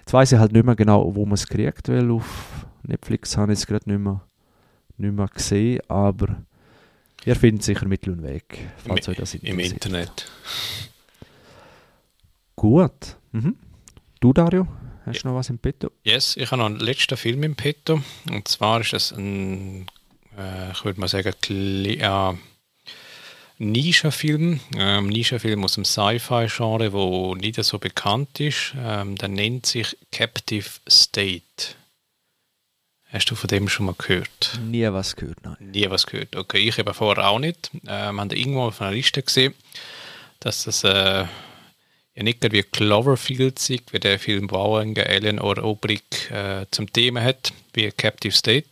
[0.00, 3.52] jetzt weiß ich halt nicht mehr genau, wo man es kriegt, weil auf Netflix habe
[3.52, 4.20] ich es gerade nicht mehr,
[4.98, 6.42] nicht mehr gesehen, aber
[7.24, 9.66] ihr findet sicher Mittel und Weg, falls Im, euch das interessiert.
[9.66, 10.30] Im Internet.
[12.62, 13.16] Gut.
[13.32, 13.56] Mhm.
[14.20, 14.68] Du, Dario,
[15.04, 15.90] hast du noch was im Petto?
[16.04, 18.00] Yes, ich habe noch einen letzten Film im Petto.
[18.30, 19.88] Und zwar ist es ein,
[20.38, 22.34] äh, ich würde mal sagen, äh,
[23.58, 24.60] Nischenfilm.
[24.76, 28.74] Ähm, Nischenfilm aus dem Sci-Fi-Genre, wo nicht so bekannt ist.
[28.78, 31.74] Ähm, der nennt sich Captive State.
[33.08, 34.60] Hast du von dem schon mal gehört?
[34.64, 35.56] Nie was gehört, nein.
[35.58, 36.36] Nie was gehört.
[36.36, 37.72] Okay, ich habe vorher auch nicht.
[37.88, 39.52] Ähm, haben irgendwo auf einer Liste gesehen,
[40.38, 41.24] dass das äh,
[42.14, 47.52] nicht wie Cloverfield sieht, wie der Film, wo Alien oder Obrig äh, zum Thema hat,
[47.72, 48.68] wie Captive State.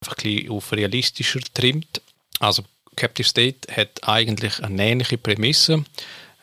[0.00, 2.02] Einfach ein bisschen auf realistischer trimmt.
[2.40, 2.64] Also
[2.96, 5.84] Captive State hat eigentlich eine ähnliche Prämisse.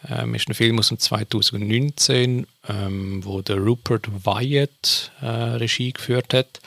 [0.07, 6.33] Ähm, ist ein Film aus dem 2019, ähm, wo der Rupert Wyatt äh, Regie geführt
[6.33, 6.61] hat.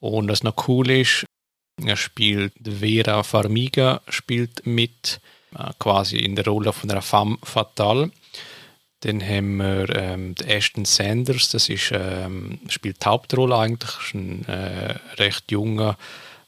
[0.00, 1.24] Und was noch cool ist,
[1.84, 5.20] er spielt Vera Farmiga spielt mit,
[5.56, 8.10] äh, quasi in der Rolle von einer femme fatale.
[9.00, 14.44] Dann haben wir ähm, Ashton Sanders, das ist, ähm, spielt die Hauptrolle eigentlich, ist ein
[14.46, 15.96] äh, recht junger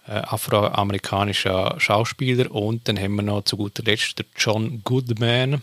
[0.07, 2.50] äh, afroamerikanischer Schauspieler.
[2.50, 5.62] Und dann haben wir noch zu guter Letzt den John Goodman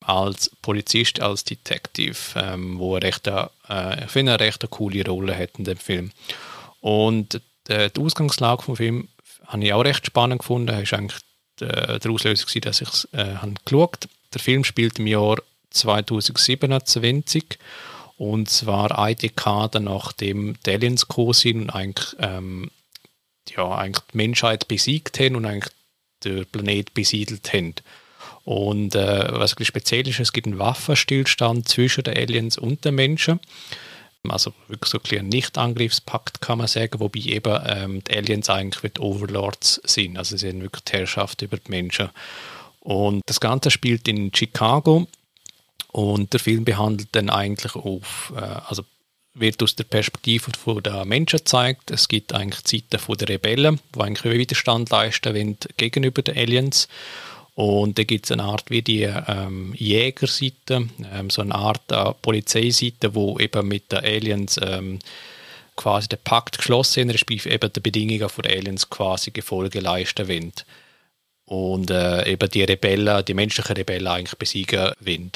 [0.00, 5.36] als Polizist, als Detective, ähm, wo er recht, äh, ich finde, eine recht coole Rolle
[5.36, 6.10] hat in dem Film.
[6.80, 9.08] Und äh, die Ausgangslage vom Film
[9.46, 10.66] habe ich auch recht spannend gefunden.
[10.66, 11.20] Das war eigentlich
[11.60, 14.08] äh, Auslöser, gewesen, dass ich es äh, geschaut habe.
[14.34, 15.38] Der Film spielt im Jahr
[15.74, 17.58] 2027
[18.16, 22.70] und zwar eine Dekade nachdem die Aliens gekommen sind und eigentlich, ähm,
[23.48, 25.72] ja, eigentlich die Menschheit besiegt haben und eigentlich
[26.24, 27.74] den Planet besiedelt haben.
[28.44, 33.40] Und äh, was speziell ist, es gibt einen Waffenstillstand zwischen den Aliens und den Menschen.
[34.28, 39.82] Also wirklich so ein Nicht-Angriffspakt kann man sagen, wobei eben ähm, die Aliens eigentlich Overlords
[39.84, 40.16] sind.
[40.16, 42.10] Also sie sind wirklich die Herrschaft über die Menschen.
[42.80, 45.06] Und das Ganze spielt in Chicago
[45.94, 48.82] und der Film behandelt dann eigentlich auf, äh, also
[49.32, 50.50] wird aus der Perspektive
[50.82, 51.92] der Menschen gezeigt.
[51.92, 56.88] Es gibt eigentlich Zeiten von der Rebellen, die eigentlich Widerstand leisten wollen gegenüber den Aliens.
[57.54, 62.12] Und da gibt es eine Art wie die ähm, Jägerseite, ähm, so eine Art äh,
[62.22, 64.98] Polizeiseite, wo eben mit den Aliens ähm,
[65.76, 70.52] quasi der Pakt geschlossen ist, respektive eben die Bedingungen der Aliens quasi Gefolge leisten wollen.
[71.44, 75.30] Und äh, eben die Rebellen, die menschlichen Rebellen eigentlich besiegen wollen.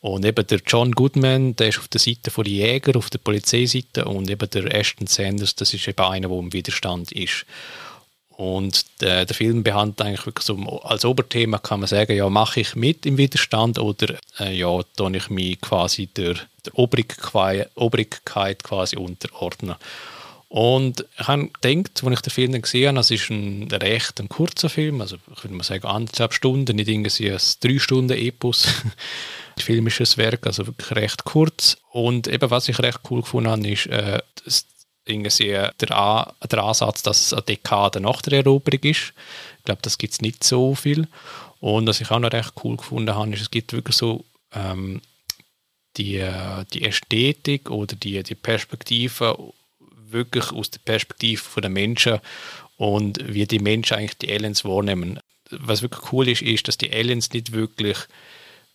[0.00, 4.06] Und eben der John Goodman, der ist auf der Seite der Jäger, auf der Polizeiseite
[4.06, 7.44] und eben der Ashton Sanders, das ist eben einer, der im Widerstand ist.
[8.30, 12.60] Und der, der, Film behandelt eigentlich wirklich so als Oberthema kann man sagen, ja, mache
[12.60, 18.96] ich mit im Widerstand oder äh, ja, tue ich mich quasi der, der Obrigkeit, quasi
[18.96, 19.76] unterordnen.
[20.48, 24.30] Und ich habe gedacht, als ich den Film gesehen habe, es ist ein recht ein
[24.30, 28.66] kurzer Film, also ich würde mal sagen anderthalb Stunden, nicht irgendwie ein drei Stunden Epos.
[29.62, 31.78] filmisches Werk, also wirklich recht kurz.
[31.92, 34.20] Und eben, was ich recht cool gefunden habe, ist äh,
[35.06, 35.48] irgendwie
[35.80, 39.12] der, An der Ansatz, dass es eine Dekade nach der Eroberung ist.
[39.58, 41.08] Ich glaube, das gibt es nicht so viel.
[41.60, 45.02] Und was ich auch noch recht cool gefunden habe, ist, es gibt wirklich so ähm,
[45.96, 49.36] die, äh, die Ästhetik oder die, die Perspektive
[50.08, 52.20] wirklich aus der Perspektive der Menschen
[52.76, 55.20] und wie die Menschen eigentlich die Aliens wahrnehmen.
[55.50, 57.98] Was wirklich cool ist, ist, dass die Aliens nicht wirklich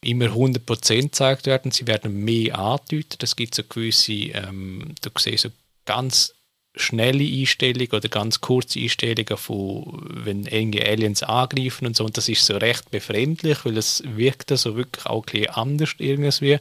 [0.05, 1.71] immer 100% gezeigt werden.
[1.71, 3.23] Sie werden mehr angedeutet.
[3.23, 5.49] Es gibt so gewisse, ähm, du siehst so
[5.85, 6.33] ganz
[6.77, 12.05] schnelle Einstellungen oder ganz kurze Einstellungen von, wenn irgendwie Aliens angreifen und so.
[12.05, 16.59] Und das ist so recht befremdlich, weil es wirkt so wirklich auch ein anders irgendwie.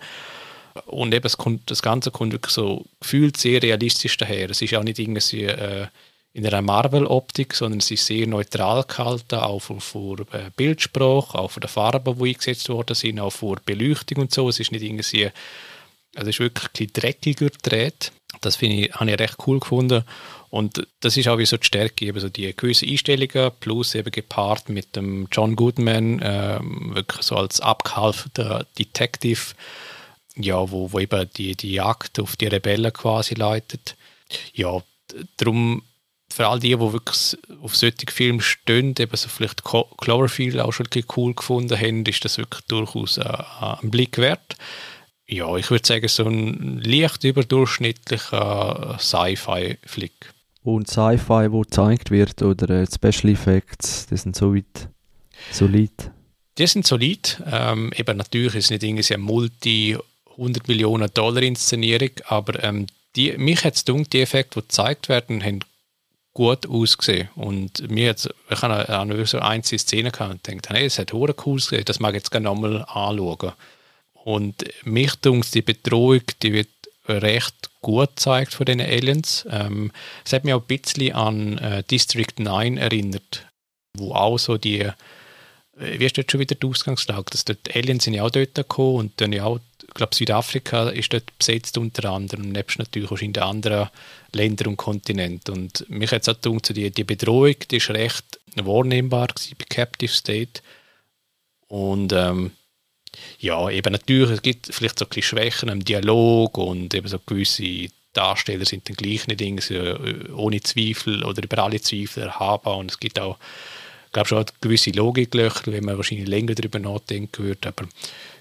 [0.86, 4.50] Und eben, das Ganze kommt wirklich so gefühlt sehr realistisch daher.
[4.50, 5.86] Es ist auch nicht irgendwie äh,
[6.34, 11.52] in einer Marvel-Optik, sondern es ist sehr neutral gehalten, auch vor, vor äh, Bildsprache, auch
[11.52, 14.48] von den Farben, die eingesetzt worden sind, auch vor Beleuchtung und so.
[14.48, 15.30] Es ist nicht irgendwie,
[16.16, 18.12] also es ist wirklich ein bisschen dreckiger gedreht.
[18.40, 20.02] Das finde ich, habe ich recht cool gefunden.
[20.50, 24.10] Und das ist auch wie so die Stärke, eben so die gewissen Einstellungen, plus eben
[24.10, 26.58] gepaart mit dem John Goodman, äh,
[26.94, 29.54] wirklich so als abgehalfter Detective,
[30.34, 33.94] ja, wo, wo eben die, die Jagd auf die Rebellen quasi leitet.
[34.52, 34.82] Ja,
[35.36, 35.82] darum
[36.34, 40.88] für all die, die wirklich auf solche Filme stehen, eben so vielleicht Cloverfield auch schon
[41.16, 44.56] cool gefunden haben, ist das wirklich durchaus äh, ein Blick wert.
[45.28, 50.32] ja, ich würde sagen, so ein leicht überdurchschnittlicher Sci-Fi-Flick.
[50.64, 54.88] Und Sci-Fi, wo gezeigt wird, oder äh, Special Effects, die sind so weit
[55.52, 56.10] solid?
[56.58, 57.40] Die sind solid.
[57.46, 59.98] Ähm, eben natürlich ist es nicht irgendwie eine Multi-
[60.32, 65.44] 100 Millionen Dollar Inszenierung, aber ähm, die, mich hat es die Effekte, die gezeigt werden,
[65.44, 65.60] haben
[66.34, 67.28] gut ausgesehen.
[67.36, 71.14] Und mir jetzt, ich habe eine, so einzelne Szene gehabt und gedacht, hey, es hat
[71.14, 73.52] cool ausgesehen, das mag ich jetzt gerne nochmal anschauen.
[74.12, 76.68] Und mich dunkt die Bedrohung, die wird
[77.06, 79.46] recht gut gezeigt von den Aliens.
[79.50, 79.92] Ähm,
[80.24, 83.46] es hat mich auch ein bisschen an äh, District 9 erinnert,
[83.96, 84.92] wo auch so die, äh,
[85.76, 88.96] wie ist dort schon wieder die Ausgangslage, dass dort Aliens sind ja auch dort gekommen
[88.96, 89.60] und dann ja auch,
[89.94, 93.90] ich glaube Südafrika ist dort besetzt unter anderem, nebst natürlich auch in den anderen
[94.32, 95.54] Ländern und Kontinenten.
[95.54, 100.12] Und mich hat es auch gedacht, die, die Bedrohung, die ist recht wahrnehmbar bei Captive
[100.12, 100.62] State
[101.68, 102.50] und ähm,
[103.38, 107.20] ja, eben natürlich, es gibt vielleicht so ein bisschen Schwächen im Dialog und eben so
[107.24, 112.90] gewisse Darsteller sind dann gleich nicht irgendwie ohne Zweifel oder über alle Zweifel erhaben und
[112.90, 113.38] es gibt auch,
[114.06, 117.86] ich glaube schon gewisse Logiklöcher, wenn man wahrscheinlich länger darüber nachdenken würde, aber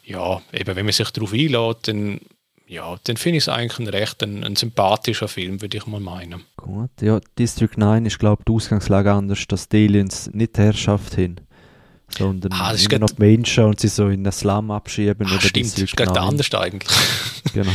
[0.03, 2.19] ja, eben wenn man sich darauf einlädt, dann
[2.65, 5.99] ja, dann finde ich es eigentlich ein recht ein, ein, sympathischer Film, würde ich mal
[5.99, 6.43] meinen.
[6.57, 10.61] Gut, ja, District 9 ist, glaube ich, die Ausgangslage anders, dass die Aliens nicht die
[10.61, 11.35] Herrschaft haben
[12.17, 15.27] sondern ah, immer noch die Menschen und sie so in den Slum abschieben.
[15.27, 16.91] Ah, stimmt, das ist gerade anders eigentlich.
[17.53, 17.71] genau,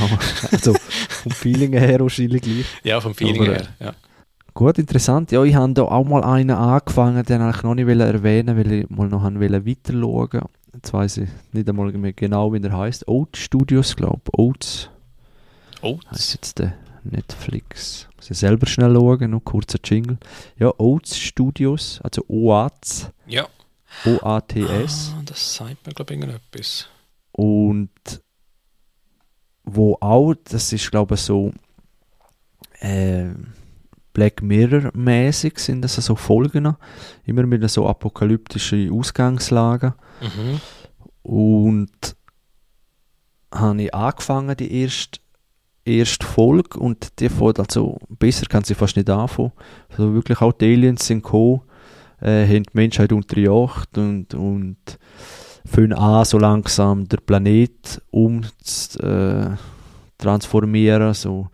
[0.53, 0.75] also
[1.23, 2.67] vom Feeling her wahrscheinlich gleich.
[2.85, 3.95] Ja, vom Feeling Aber, her, ja.
[4.55, 5.31] Gut, interessant.
[5.31, 8.91] Ja, ich habe da auch mal einen angefangen, den ich noch nicht erwähnen weil ich
[8.91, 10.43] mal noch weiter schauen
[10.75, 13.09] Jetzt weiß ich nicht einmal mehr genau, wie der heißt.
[13.09, 14.39] Oats Studios, glaube ich.
[14.39, 14.91] Oats.
[15.83, 16.11] Oats?
[16.11, 18.09] Heißt jetzt der Netflix.
[18.17, 20.19] Muss ich selber schnell schauen, noch kurzer Jingle.
[20.59, 23.11] Ja, Oats Studios, also OATS.
[23.27, 23.49] Ja.
[24.05, 25.15] OATS.
[25.17, 26.89] Ah, das sagt mir, glaube ich, irgendetwas.
[27.33, 27.91] Und
[29.65, 31.53] wo auch, das ist, glaube ich, so
[32.81, 33.29] äh,
[34.19, 36.75] Black Mirror-mäßig sind das so Folgen,
[37.25, 39.95] immer mit so apokalyptischen Ausgangslagen.
[40.21, 40.61] Mhm.
[41.23, 42.17] Und
[43.55, 45.21] habe ich angefangen, die erste,
[45.85, 49.53] erste Folge, und die Folge, also besser kann sie fast nicht anfangen.
[49.89, 51.61] Also wirklich auch die Aliens sind gekommen
[52.21, 54.99] äh, haben die Menschheit unterjocht und, und
[55.65, 61.11] fangen an, so langsam den Planet umzutransformieren.
[61.11, 61.51] Äh, so.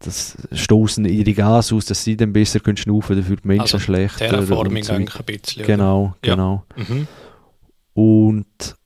[0.00, 3.78] Das stoßen ihre Gas aus, dass sie dann besser können schnaufen, dafür die Menschen also,
[3.78, 4.28] schlechter.
[4.28, 5.66] Terraforming so eigentlich ein bisschen.
[5.66, 6.34] Genau, ja.
[6.34, 6.64] genau.
[6.76, 7.06] Mhm.
[7.92, 8.76] Und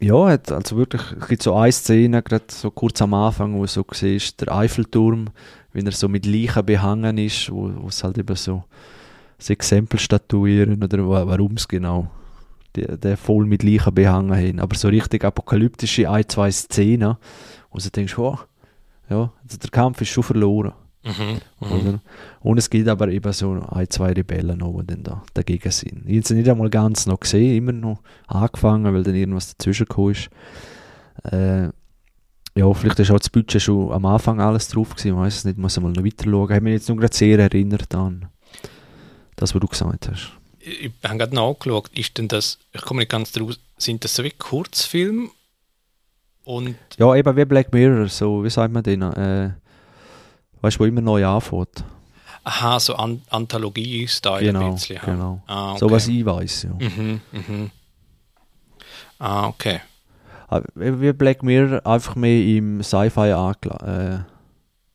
[0.00, 3.66] ja, hat also wirklich, es gibt so eine Szene, gerade so kurz am Anfang, wo
[3.66, 5.28] so siehst, der Eiffelturm,
[5.72, 8.64] wenn er so mit Leichen behangen ist, wo es halt eben so
[9.38, 12.10] das Exempel statuieren oder warum es genau
[12.76, 14.60] die voll mit Leichen behangen haben.
[14.60, 17.16] Aber so richtig apokalyptische ein, zwei Szenen,
[17.70, 18.38] wo du denkst, oh,
[19.14, 20.72] ja, also der Kampf ist schon verloren.
[21.04, 22.00] Mhm, mhm, oder?
[22.40, 26.04] Und es gibt aber eben so ein, zwei Rebellen noch, die dann da dagegen sind.
[26.06, 29.86] Ich habe sie nicht einmal ganz noch gesehen, immer noch angefangen, weil dann irgendwas dazwischen
[29.86, 30.30] gekommen ist.
[31.30, 31.68] Äh,
[32.56, 35.44] ja, vielleicht ist auch das Budget schon am Anfang alles drauf gewesen, ich weiß es
[35.44, 36.48] nicht, muss mal noch weiter schauen.
[36.48, 38.28] Ich habe mich jetzt nur gerade sehr erinnert an
[39.36, 40.32] das, was du gesagt hast.
[40.60, 44.24] Ich habe gerade nachgeschaut, ist denn das, ich komme nicht ganz draus, sind das so
[44.24, 45.28] wie Kurzfilme?
[46.44, 49.02] Und ja, eben wie Black Mirror, so, wie sagt man den?
[49.02, 49.50] Äh,
[50.60, 51.84] weißt du, wo immer neu anfängt.
[52.44, 55.00] Aha, so An Anthologie-Style genau, ein bisschen.
[55.04, 55.78] Genau, ah, okay.
[55.78, 56.70] so was ich weiß, ja.
[56.74, 57.70] Mhm, mhm.
[59.18, 59.80] Ah, okay.
[60.48, 63.82] Ah, wie Black Mirror, einfach mehr im Sci-Fi angelegt.
[63.82, 64.18] Äh,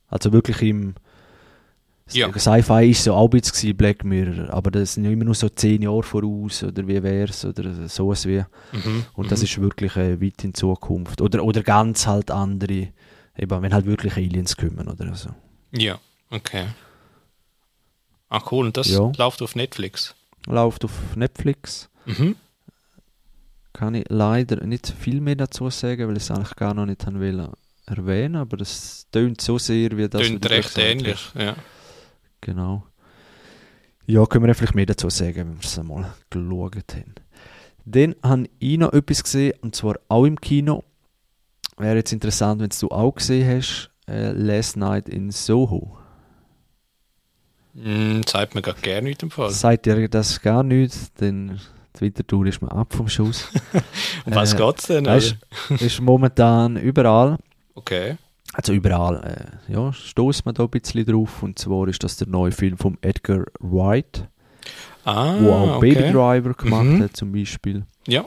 [0.09, 0.93] also wirklich im
[2.11, 2.31] ja.
[2.31, 5.49] Sci-Fi ist so auch ein bisschen Black Mirror, aber das sind ja immer nur so
[5.49, 8.43] zehn Jahre voraus oder wie wär's oder sowas wie.
[8.71, 9.05] Mhm.
[9.13, 9.45] Und das mhm.
[9.45, 11.21] ist wirklich äh, weit in Zukunft.
[11.21, 12.89] Oder, oder ganz halt andere,
[13.37, 15.29] eben, wenn halt wirklich Aliens kommen oder so.
[15.71, 15.99] Ja,
[16.29, 16.67] okay.
[18.29, 18.67] Ah, cool.
[18.67, 19.11] Und das ja.
[19.17, 20.15] läuft auf Netflix?
[20.45, 21.89] Läuft auf Netflix.
[22.05, 22.35] Mhm.
[23.73, 27.05] Kann ich leider nicht viel mehr dazu sagen, weil ich es eigentlich gar noch nicht
[27.85, 30.21] erwähnen aber das tönt so sehr wie das.
[30.21, 31.55] Tönt recht ähnlich, ja.
[32.41, 32.83] Genau.
[34.05, 37.15] Ja, können wir vielleicht mehr dazu sagen, wenn wir es einmal geschaut haben.
[37.85, 40.83] Dann habe ich noch etwas gesehen, und zwar auch im Kino.
[41.77, 45.97] Wäre jetzt interessant, wenn du auch gesehen hast, äh, Last Night in Soho.
[47.73, 49.51] Mm, sagt mir gar gerne nicht im Fall.
[49.51, 51.59] Sagt dir das gar nicht, denn
[51.95, 53.47] die Wintertour ist mir ab vom Schuss.
[54.25, 55.05] um was äh, geht's denn?
[55.05, 55.37] Weißt,
[55.79, 57.37] ist momentan überall.
[57.75, 58.17] Okay.
[58.53, 61.43] Also überall äh, ja, stoßt man da ein bisschen drauf.
[61.43, 64.27] Und zwar ist das der neue Film von Edgar Wright,
[65.05, 65.93] ah, wo auch okay.
[65.93, 67.03] Baby Driver gemacht mhm.
[67.03, 67.85] hat zum Beispiel.
[68.07, 68.25] Ja.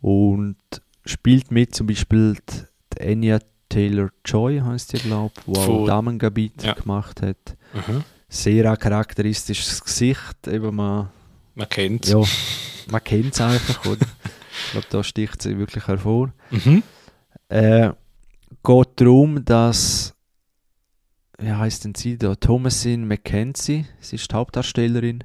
[0.00, 0.56] Und
[1.04, 2.66] spielt mit zum Beispiel mit
[3.00, 6.72] Anya Taylor-Joy, heißt die, glaube ich, die auch Damengebiet ja.
[6.72, 7.56] gemacht hat.
[7.74, 8.04] Mhm.
[8.28, 11.08] Sehr charakteristisches Gesicht, eben man...
[11.54, 12.12] Man kennt es.
[12.12, 12.22] Ja,
[12.90, 14.06] man kennt es einfach, oder?
[14.66, 16.32] ich glaube, da sticht sie wirklich hervor.
[16.50, 16.82] Mhm.
[17.48, 17.90] Äh,
[18.62, 20.14] geht darum, dass
[21.38, 22.34] wie heißt denn sie da?
[22.34, 25.22] Thomasin McKenzie, sie ist die Hauptdarstellerin,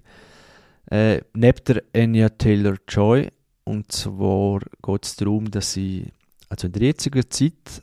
[0.92, 3.30] äh, neben der Anya Taylor-Joy.
[3.64, 6.08] Und zwar geht es darum, dass sie,
[6.50, 7.82] also in der jetzigen Zeit,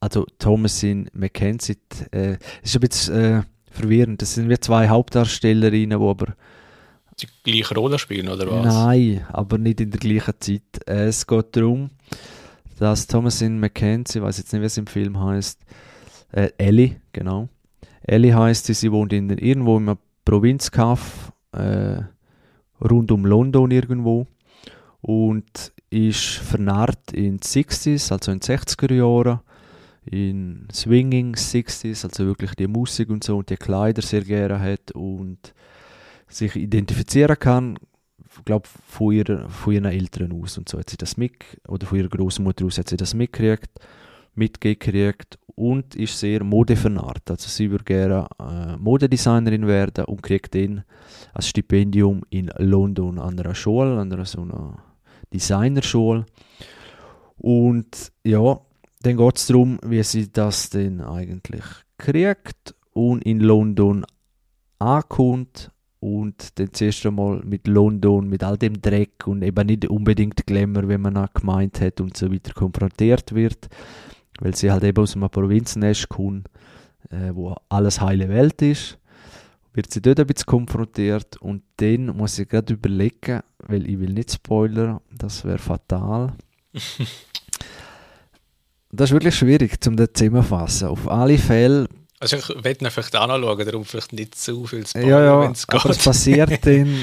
[0.00, 1.78] also Thomasin McKenzie,
[2.10, 4.20] äh, ist ein bisschen äh, verwirrend.
[4.20, 6.34] Das sind wie zwei Hauptdarstellerinnen, die aber
[7.20, 8.74] die gleiche Rolle spielen, oder was?
[8.74, 10.86] Nein, aber nicht in der gleichen Zeit.
[10.86, 11.90] Äh, es geht darum,
[12.82, 15.64] dass Thomasin McKenzie, ich weiß jetzt nicht, wie es im Film heißt,
[16.32, 17.48] äh, Ellie, genau.
[18.02, 22.00] Ellie heißt sie, sie wohnt in, irgendwo im Provinzkaff äh,
[22.84, 24.26] rund um London irgendwo
[25.00, 29.40] und ist vernarrt in die 60s, also in den 60er Jahren,
[30.04, 34.90] in Swinging 60s, also wirklich die Musik und so und die Kleider sehr gerne hat
[34.90, 35.54] und
[36.26, 37.78] sich identifizieren kann,
[38.44, 41.98] glaube von, ihrer, von ihren Eltern aus und so hat sie das mit, oder von
[41.98, 43.70] ihrer Großmutter aus hat sie das mitgekriegt,
[44.34, 47.30] mitgekriegt und ist sehr modevernarrt.
[47.30, 50.84] Also sie würde gerne äh, Modedesignerin werden und kriegt dann
[51.34, 54.78] ein Stipendium in London an einer Schule, an einer so einer
[55.32, 56.26] Designerschule.
[57.36, 58.60] Und ja,
[59.02, 61.64] dann geht es darum, wie sie das denn eigentlich
[61.98, 64.04] kriegt und in London
[64.78, 65.71] ankommt
[66.02, 70.88] und dann zuerst einmal mit London, mit all dem Dreck und eben nicht unbedingt Glamour,
[70.88, 73.68] wie man auch gemeint hat und so weiter konfrontiert wird
[74.40, 76.48] weil sie halt eben aus einem Provinznest kommt,
[77.10, 78.98] äh, wo alles heile Welt ist,
[79.72, 84.12] wird sie dort ein bisschen konfrontiert und dann muss ich gerade überlegen, weil ich will
[84.12, 86.32] nicht spoilern, das wäre fatal.
[88.90, 90.88] das ist wirklich schwierig, um das zusammenzufassen.
[90.88, 91.88] Auf alle Fälle
[92.22, 95.52] also ich werde ihn vielleicht anschauen, darum vielleicht nicht zu viel Spoiler, ja, ja, wenn
[95.52, 95.80] es geht.
[95.80, 96.96] aber es passiert dann...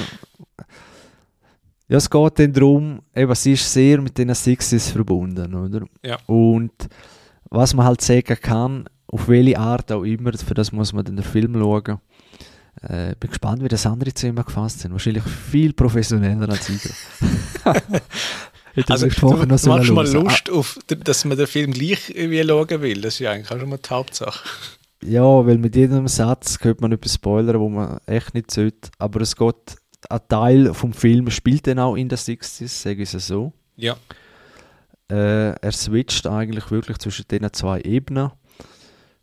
[1.90, 5.86] Ja, es geht dann darum, eben, sie ist sehr mit den Sixes verbunden, oder?
[6.06, 6.20] Ja.
[6.28, 6.72] Und
[7.50, 11.18] was man halt sagen kann, auf welche Art auch immer, für das muss man dann
[11.18, 12.00] den Film schauen.
[12.84, 14.94] Äh, bin gespannt, wie das andere Zimmer gefasst sind.
[14.94, 16.82] Wahrscheinlich viel professioneller als ich.
[18.88, 23.02] also, du, du machst mal Lust, auf, dass man den Film gleich irgendwie schauen will.
[23.02, 24.48] Das ist ja eigentlich auch schon mal die Hauptsache.
[25.04, 28.90] Ja, weil mit jedem Satz könnte man etwas spoilern, wo man echt nicht sollte.
[28.98, 29.78] Aber es geht,
[30.10, 33.54] ein Teil vom Film spielt dann auch in der 60s, sage ich es so.
[33.76, 33.96] Ja.
[35.10, 38.32] Äh, er switcht eigentlich wirklich zwischen diesen zwei Ebenen.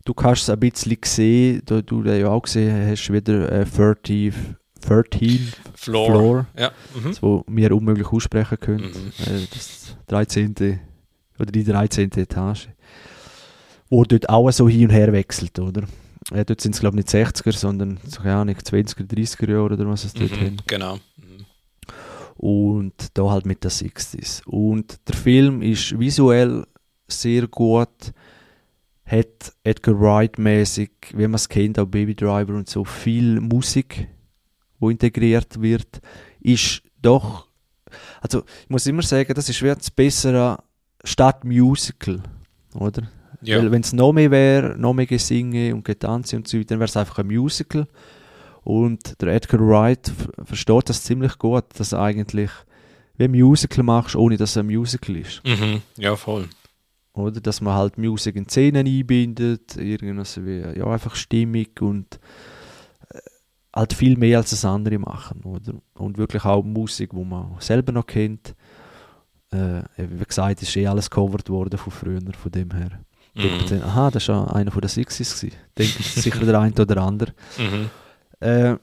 [0.03, 3.65] Du kannst es ein bisschen sehen, da du den ja auch gesehen hast, wieder äh,
[3.65, 4.33] 30,
[4.81, 6.71] 13 Floor, Floor ja.
[6.95, 7.09] mhm.
[7.09, 8.85] das wir unmöglich aussprechen können.
[8.85, 9.11] Mhm.
[9.25, 10.79] Äh, das 13.
[11.39, 12.11] oder die 13.
[12.13, 12.69] Etage.
[13.89, 15.83] Wo dort auch so hin und her wechselt, oder?
[16.31, 19.73] Äh, dort sind es glaube ich nicht 60er, sondern so, ja, nicht 20er, 30er Jahre
[19.73, 20.57] oder was es dort mhm, haben.
[20.67, 20.99] Genau
[22.37, 24.45] und da halt mit der 60s.
[24.45, 26.65] Und der Film ist visuell
[27.07, 28.13] sehr gut,
[29.05, 34.07] hat Edgar Wright mäßig, wie man es kennt, auch Baby Driver und so, viel Musik,
[34.79, 36.01] wo integriert wird,
[36.39, 37.47] ist doch,
[38.21, 40.63] also ich muss immer sagen, das ist das bessere
[41.03, 42.21] Stadtmusical,
[42.75, 43.09] oder?
[43.41, 43.57] Ja.
[43.57, 46.79] Weil wenn es noch mehr wäre, noch mehr Gesinge und Getanze und so weiter, dann
[46.79, 47.87] wäre es einfach ein Musical.
[48.63, 50.11] Und der Edgar Wright
[50.43, 52.51] versteht das ziemlich gut, dass er eigentlich
[53.17, 55.41] wie ein Musical machst, ohne dass es ein Musical ist.
[55.45, 55.81] Mhm.
[55.97, 56.47] Ja, voll.
[57.13, 62.19] Oder dass man halt Musik in Szenen einbindet, irgendwas wie, ja, einfach stimmig und
[63.09, 63.19] äh,
[63.73, 65.73] halt viel mehr als das andere machen, oder?
[65.95, 68.55] Und wirklich auch Musik, wo man selber noch kennt.
[69.49, 72.99] Äh, wie gesagt, ist eh alles covered worden von früher, von dem her.
[73.37, 73.65] Mhm.
[73.69, 75.45] Dann, aha, das war einer von den Sixes.
[75.77, 77.33] Denkt sicher der eine oder andere.
[77.57, 77.89] Mhm.
[78.39, 78.75] Äh,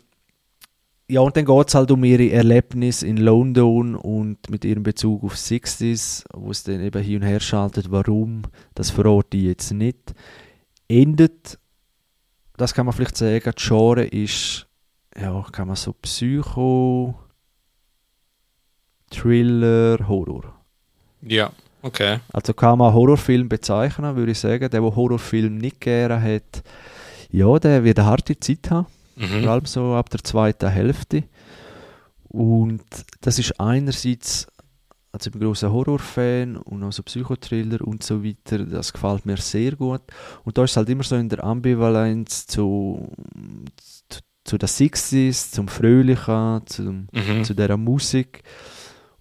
[1.08, 5.22] ja, und dann geht es halt um ihre Erlebnis in London und mit ihrem Bezug
[5.22, 8.42] auf 60s, wo es dann eben hin und her schaltet, warum,
[8.74, 10.14] das verrate ich jetzt nicht.
[10.88, 11.58] Endet,
[12.56, 14.66] das kann man vielleicht sagen, die Genre ist,
[15.16, 17.14] ja, kann man so Psycho,
[19.10, 20.54] Thriller, Horror.
[21.20, 21.52] Ja,
[21.84, 22.18] okay.
[22.32, 24.68] Also kann man Horrorfilm bezeichnen, würde ich sagen.
[24.70, 26.62] Der, der Horrorfilm nicht gerne hat,
[27.30, 28.86] ja, der wird eine harte Zeit haben.
[29.16, 29.42] Mhm.
[29.42, 31.24] Vor allem so ab der zweiten Hälfte.
[32.28, 32.82] Und
[33.20, 34.48] das ist einerseits,
[35.12, 39.36] also ich bin großer Horrorfan und auch so Psychothriller und so weiter, das gefällt mir
[39.36, 40.02] sehr gut.
[40.44, 43.08] Und da ist es halt immer so in der Ambivalenz zu,
[44.08, 47.44] zu, zu der 60s, zum Fröhlichen, zum, mhm.
[47.44, 48.42] zu dieser Musik.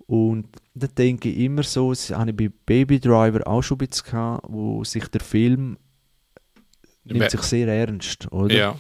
[0.08, 3.88] Und dann denke ich immer so, das habe ich bei Baby Driver auch schon ein
[3.88, 5.78] bisschen gehabt, wo sich der Film
[7.04, 8.56] nimmt sich sehr ernst, oder?
[8.56, 8.76] Ja.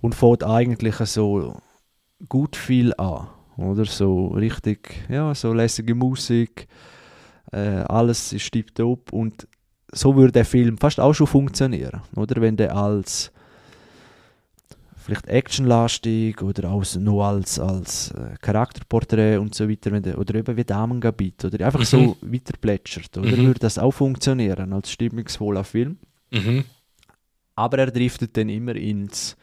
[0.00, 1.60] Und fängt eigentlich so
[2.28, 3.84] gut viel an, oder?
[3.84, 6.66] So richtig, ja, so lässige Musik,
[7.52, 9.46] äh, alles ist tiptop und
[9.92, 12.40] so würde der Film fast auch schon funktionieren, oder?
[12.40, 13.32] Wenn der als
[15.08, 20.34] vielleicht actionlastig oder auch nur als, als äh, Charakterporträt und so weiter, wenn der, oder
[20.34, 21.84] eben wie Damengebiet oder einfach Mhm.
[21.84, 23.36] so weiter plätschert, oder?
[23.36, 23.46] Mhm.
[23.46, 25.96] Würde das auch funktionieren als stimmungsvoller Film.
[26.30, 26.64] Mhm.
[27.54, 29.36] Aber er driftet dann immer ins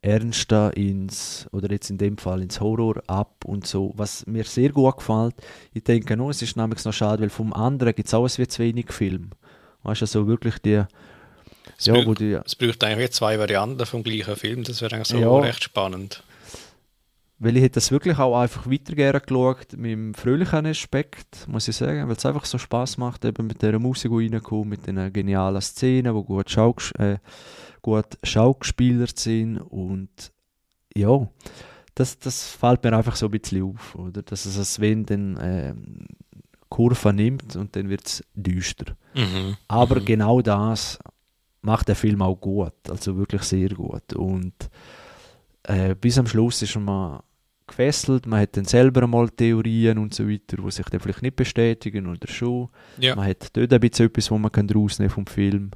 [0.00, 4.70] Ernste, ins, oder jetzt in dem Fall ins Horror ab und so, was mir sehr
[4.70, 5.34] gut gefällt.
[5.72, 8.48] Ich denke nur, es ist nämlich noch schade, weil vom anderen gibt es auch ein
[8.48, 9.30] zu wenig Film.
[9.82, 10.82] Weißt du, so wirklich die,
[11.78, 15.08] Es, ja, braucht, die, es braucht eigentlich zwei Varianten vom gleichen Film, das wäre eigentlich
[15.08, 15.38] so Ja.
[15.40, 16.22] recht spannend.
[17.40, 21.68] weil ich hätte das wirklich auch einfach weiter gerne geschaut, mit dem fröhlichen Aspekt, muss
[21.68, 24.86] ich sagen, weil es einfach so Spaß macht, eben mit der Musik, die reinkommt, mit
[24.86, 27.18] den genialen Szenen, die gut, Schaugs äh,
[27.82, 30.32] gut schaugespielert sind und
[30.96, 31.28] ja,
[31.96, 34.22] das, das fällt mir einfach so ein bisschen auf, oder?
[34.22, 36.06] Dass es als wenn dann ähm,
[36.70, 38.96] Kurve nimmt und dann wird es düster.
[39.14, 39.56] Mhm.
[39.68, 40.04] Aber Mhm.
[40.06, 40.98] genau das
[41.64, 44.12] macht der Film auch gut, also wirklich sehr gut.
[44.14, 44.54] Und
[45.64, 47.20] äh, bis am Schluss ist man
[47.66, 51.36] gefesselt, man hat dann selber mal Theorien und so weiter, die sich dann vielleicht nicht
[51.36, 52.68] bestätigen oder schon.
[52.98, 53.16] Ja.
[53.16, 55.70] Man hat dort ein bisschen etwas, was man kann rausnehmen vom Film,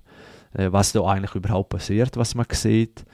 [0.53, 3.05] äh, was da eigentlich überhaupt passiert, was man sieht.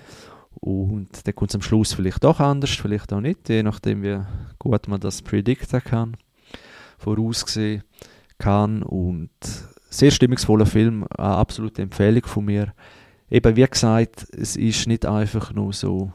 [0.61, 4.21] Und dann kommt es am Schluss vielleicht doch anders, vielleicht auch nicht, je nachdem, wie
[4.59, 6.17] gut man das predikten kann,
[6.99, 7.85] voraussehen
[8.39, 8.83] kann.
[8.83, 9.31] Und
[9.99, 12.75] sehr stimmungsvoller Film, eine absolute Empfehlung von mir.
[13.31, 16.13] Eben wie gesagt, es ist nicht einfach nur so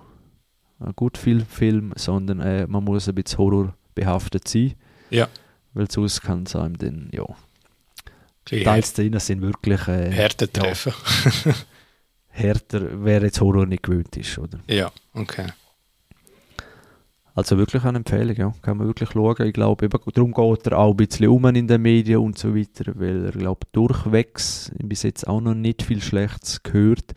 [0.79, 4.75] ein gut Film, sondern äh, man muss ein bisschen Horror behaftet sein.
[5.09, 5.27] Ja.
[5.73, 7.25] Weil sonst kann es einem dann, ja,
[8.47, 10.93] Die Teilszenen sind wirklich äh, Härte treffen.
[12.29, 14.59] härter, wer jetzt Horror nicht gewöhnt ist, oder?
[14.67, 15.47] Ja, okay.
[17.35, 18.53] Also wirklich eine Empfehlung, ja.
[18.61, 19.45] Kann man wirklich schauen.
[19.45, 22.55] Ich glaube, eben, darum geht er auch ein bisschen um in den Medien und so
[22.55, 27.13] weiter, weil er, glaube durchwegs bis jetzt auch noch nicht viel Schlechtes gehört.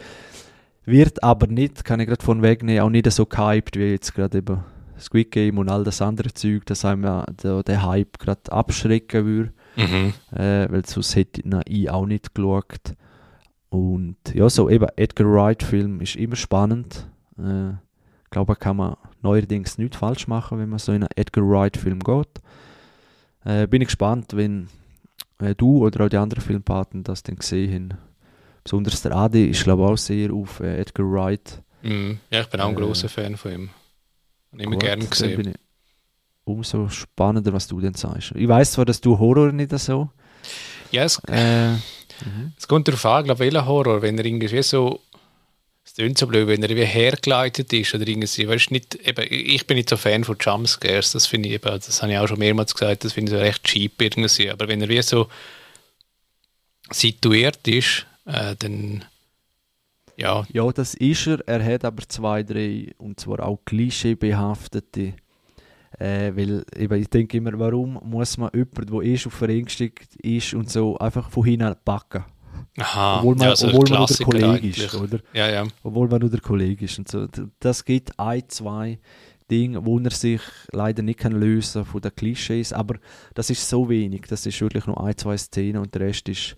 [0.84, 4.39] Wird aber nicht, kann ich gerade von wegnehmen, auch nicht so gehypt wie jetzt gerade
[4.39, 4.60] eben
[4.98, 9.24] Squid Game und all das andere Zeug, dass einem ja der, der Hype gerade abschrecken
[9.24, 9.52] würde.
[9.76, 10.12] Mhm.
[10.32, 12.94] äh, weil sonst hätte ich auch nicht geschaut.
[13.70, 17.09] Und ja, so eben Edgar Wright-Film ist immer spannend.
[17.39, 21.44] Äh, ich glaube, kann man neuerdings nichts falsch machen, wenn man so in einen Edgar
[21.49, 22.28] Wright-Film geht.
[23.44, 24.69] Äh, bin ich gespannt, wenn
[25.40, 27.99] äh, du oder auch die anderen Filmpartner das dann gesehen haben.
[28.65, 31.61] Besonders der Adi ist, glaube ich, auch sehr auf äh, Edgar Wright.
[31.82, 32.20] Mhm.
[32.31, 33.70] Ja, ich bin auch ein Äh, großer Fan von ihm.
[34.53, 35.55] Habe immer gerne gesehen.
[36.44, 38.32] umso spannender, was du denn sagst.
[38.36, 40.11] Ich weiß zwar, dass du Horror nicht so.
[40.93, 41.73] Ja, es, Äh,
[42.57, 45.01] es kommt darauf an, glaube ich, welcher Horror, wenn er irgendwie so
[45.84, 49.66] es klingt so blöd, wenn er wie hergeleitet ist oder irgendwie, weißt, nicht, eben, ich
[49.66, 52.38] bin nicht so Fan von Jumpscares, das finde ich eben, das habe ich auch schon
[52.38, 55.28] mehrmals gesagt, das finde ich so recht cheap irgendwie, aber wenn er wie so
[56.90, 59.04] situiert ist, äh, dann
[60.16, 61.40] ja, Ja, das ist er.
[61.48, 65.14] Er hat aber zwei, drei, und zwar auch klischeebehaftete.
[65.98, 70.54] Äh, weil eben, ich denke immer, warum muss man jemanden, der eh schon verängstigt ist
[70.54, 72.24] und so, einfach von hinten packen?
[72.78, 75.18] Aha, obwohl man, ja, so ein obwohl man nur der Kollege ist, oder?
[75.32, 75.66] Ja, ja.
[75.82, 77.26] Obwohl man nur der Kollege ist und so.
[77.60, 78.98] Das gibt ein, zwei
[79.51, 80.40] Dinge, wo er sich
[80.72, 82.97] leider nicht kann lösen von den Klischees, aber
[83.34, 84.22] das ist so wenig.
[84.28, 86.56] Das ist wirklich nur ein, zwei Szenen und der Rest ist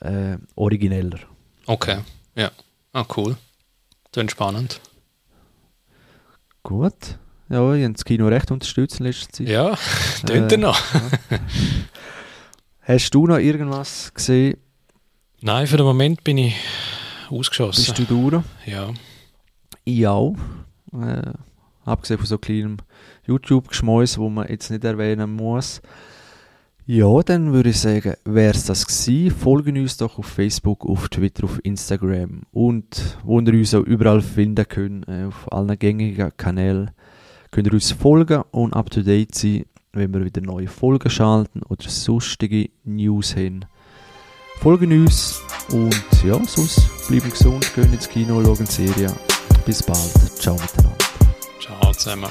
[0.00, 1.18] äh, origineller.
[1.66, 1.98] Okay,
[2.34, 2.50] ja.
[2.92, 3.36] Ah, cool.
[4.12, 4.80] Dann spannend.
[6.62, 7.18] Gut.
[7.48, 9.48] Ja, ich habe das Kino recht unterstützt in letzter Zeit.
[9.48, 9.76] Ja,
[10.26, 10.80] tönt Äh, er noch.
[12.80, 14.58] Hast du noch irgendwas gesehen?
[15.44, 16.54] Nein, für den Moment bin ich
[17.28, 17.84] ausgeschossen.
[17.84, 18.44] Bist du durch?
[18.64, 18.90] Ja.
[19.82, 20.36] Ich auch.
[20.92, 21.32] Äh,
[21.84, 22.76] abgesehen von so kleinem
[23.26, 25.82] YouTube-Geschmäus, wo man jetzt nicht erwähnen muss.
[26.86, 29.36] Ja, dann würde ich sagen, wäre es das gewesen.
[29.36, 34.20] Folgen uns doch auf Facebook, auf Twitter, auf Instagram und wo ihr uns auch überall
[34.20, 36.92] finden könnt, äh, auf allen gängigen Kanälen,
[37.50, 41.62] könnt ihr uns folgen und up to date sein, wenn wir wieder neue Folgen schalten
[41.64, 43.64] oder sonstige News haben.
[44.62, 45.92] Folgen uns und
[46.24, 49.12] ja, sonst bleiben gesund, gehen ins Kino, schauen Serie.
[49.66, 49.98] Bis bald.
[50.38, 50.96] Ciao miteinander.
[51.60, 52.30] Ciao zusammen.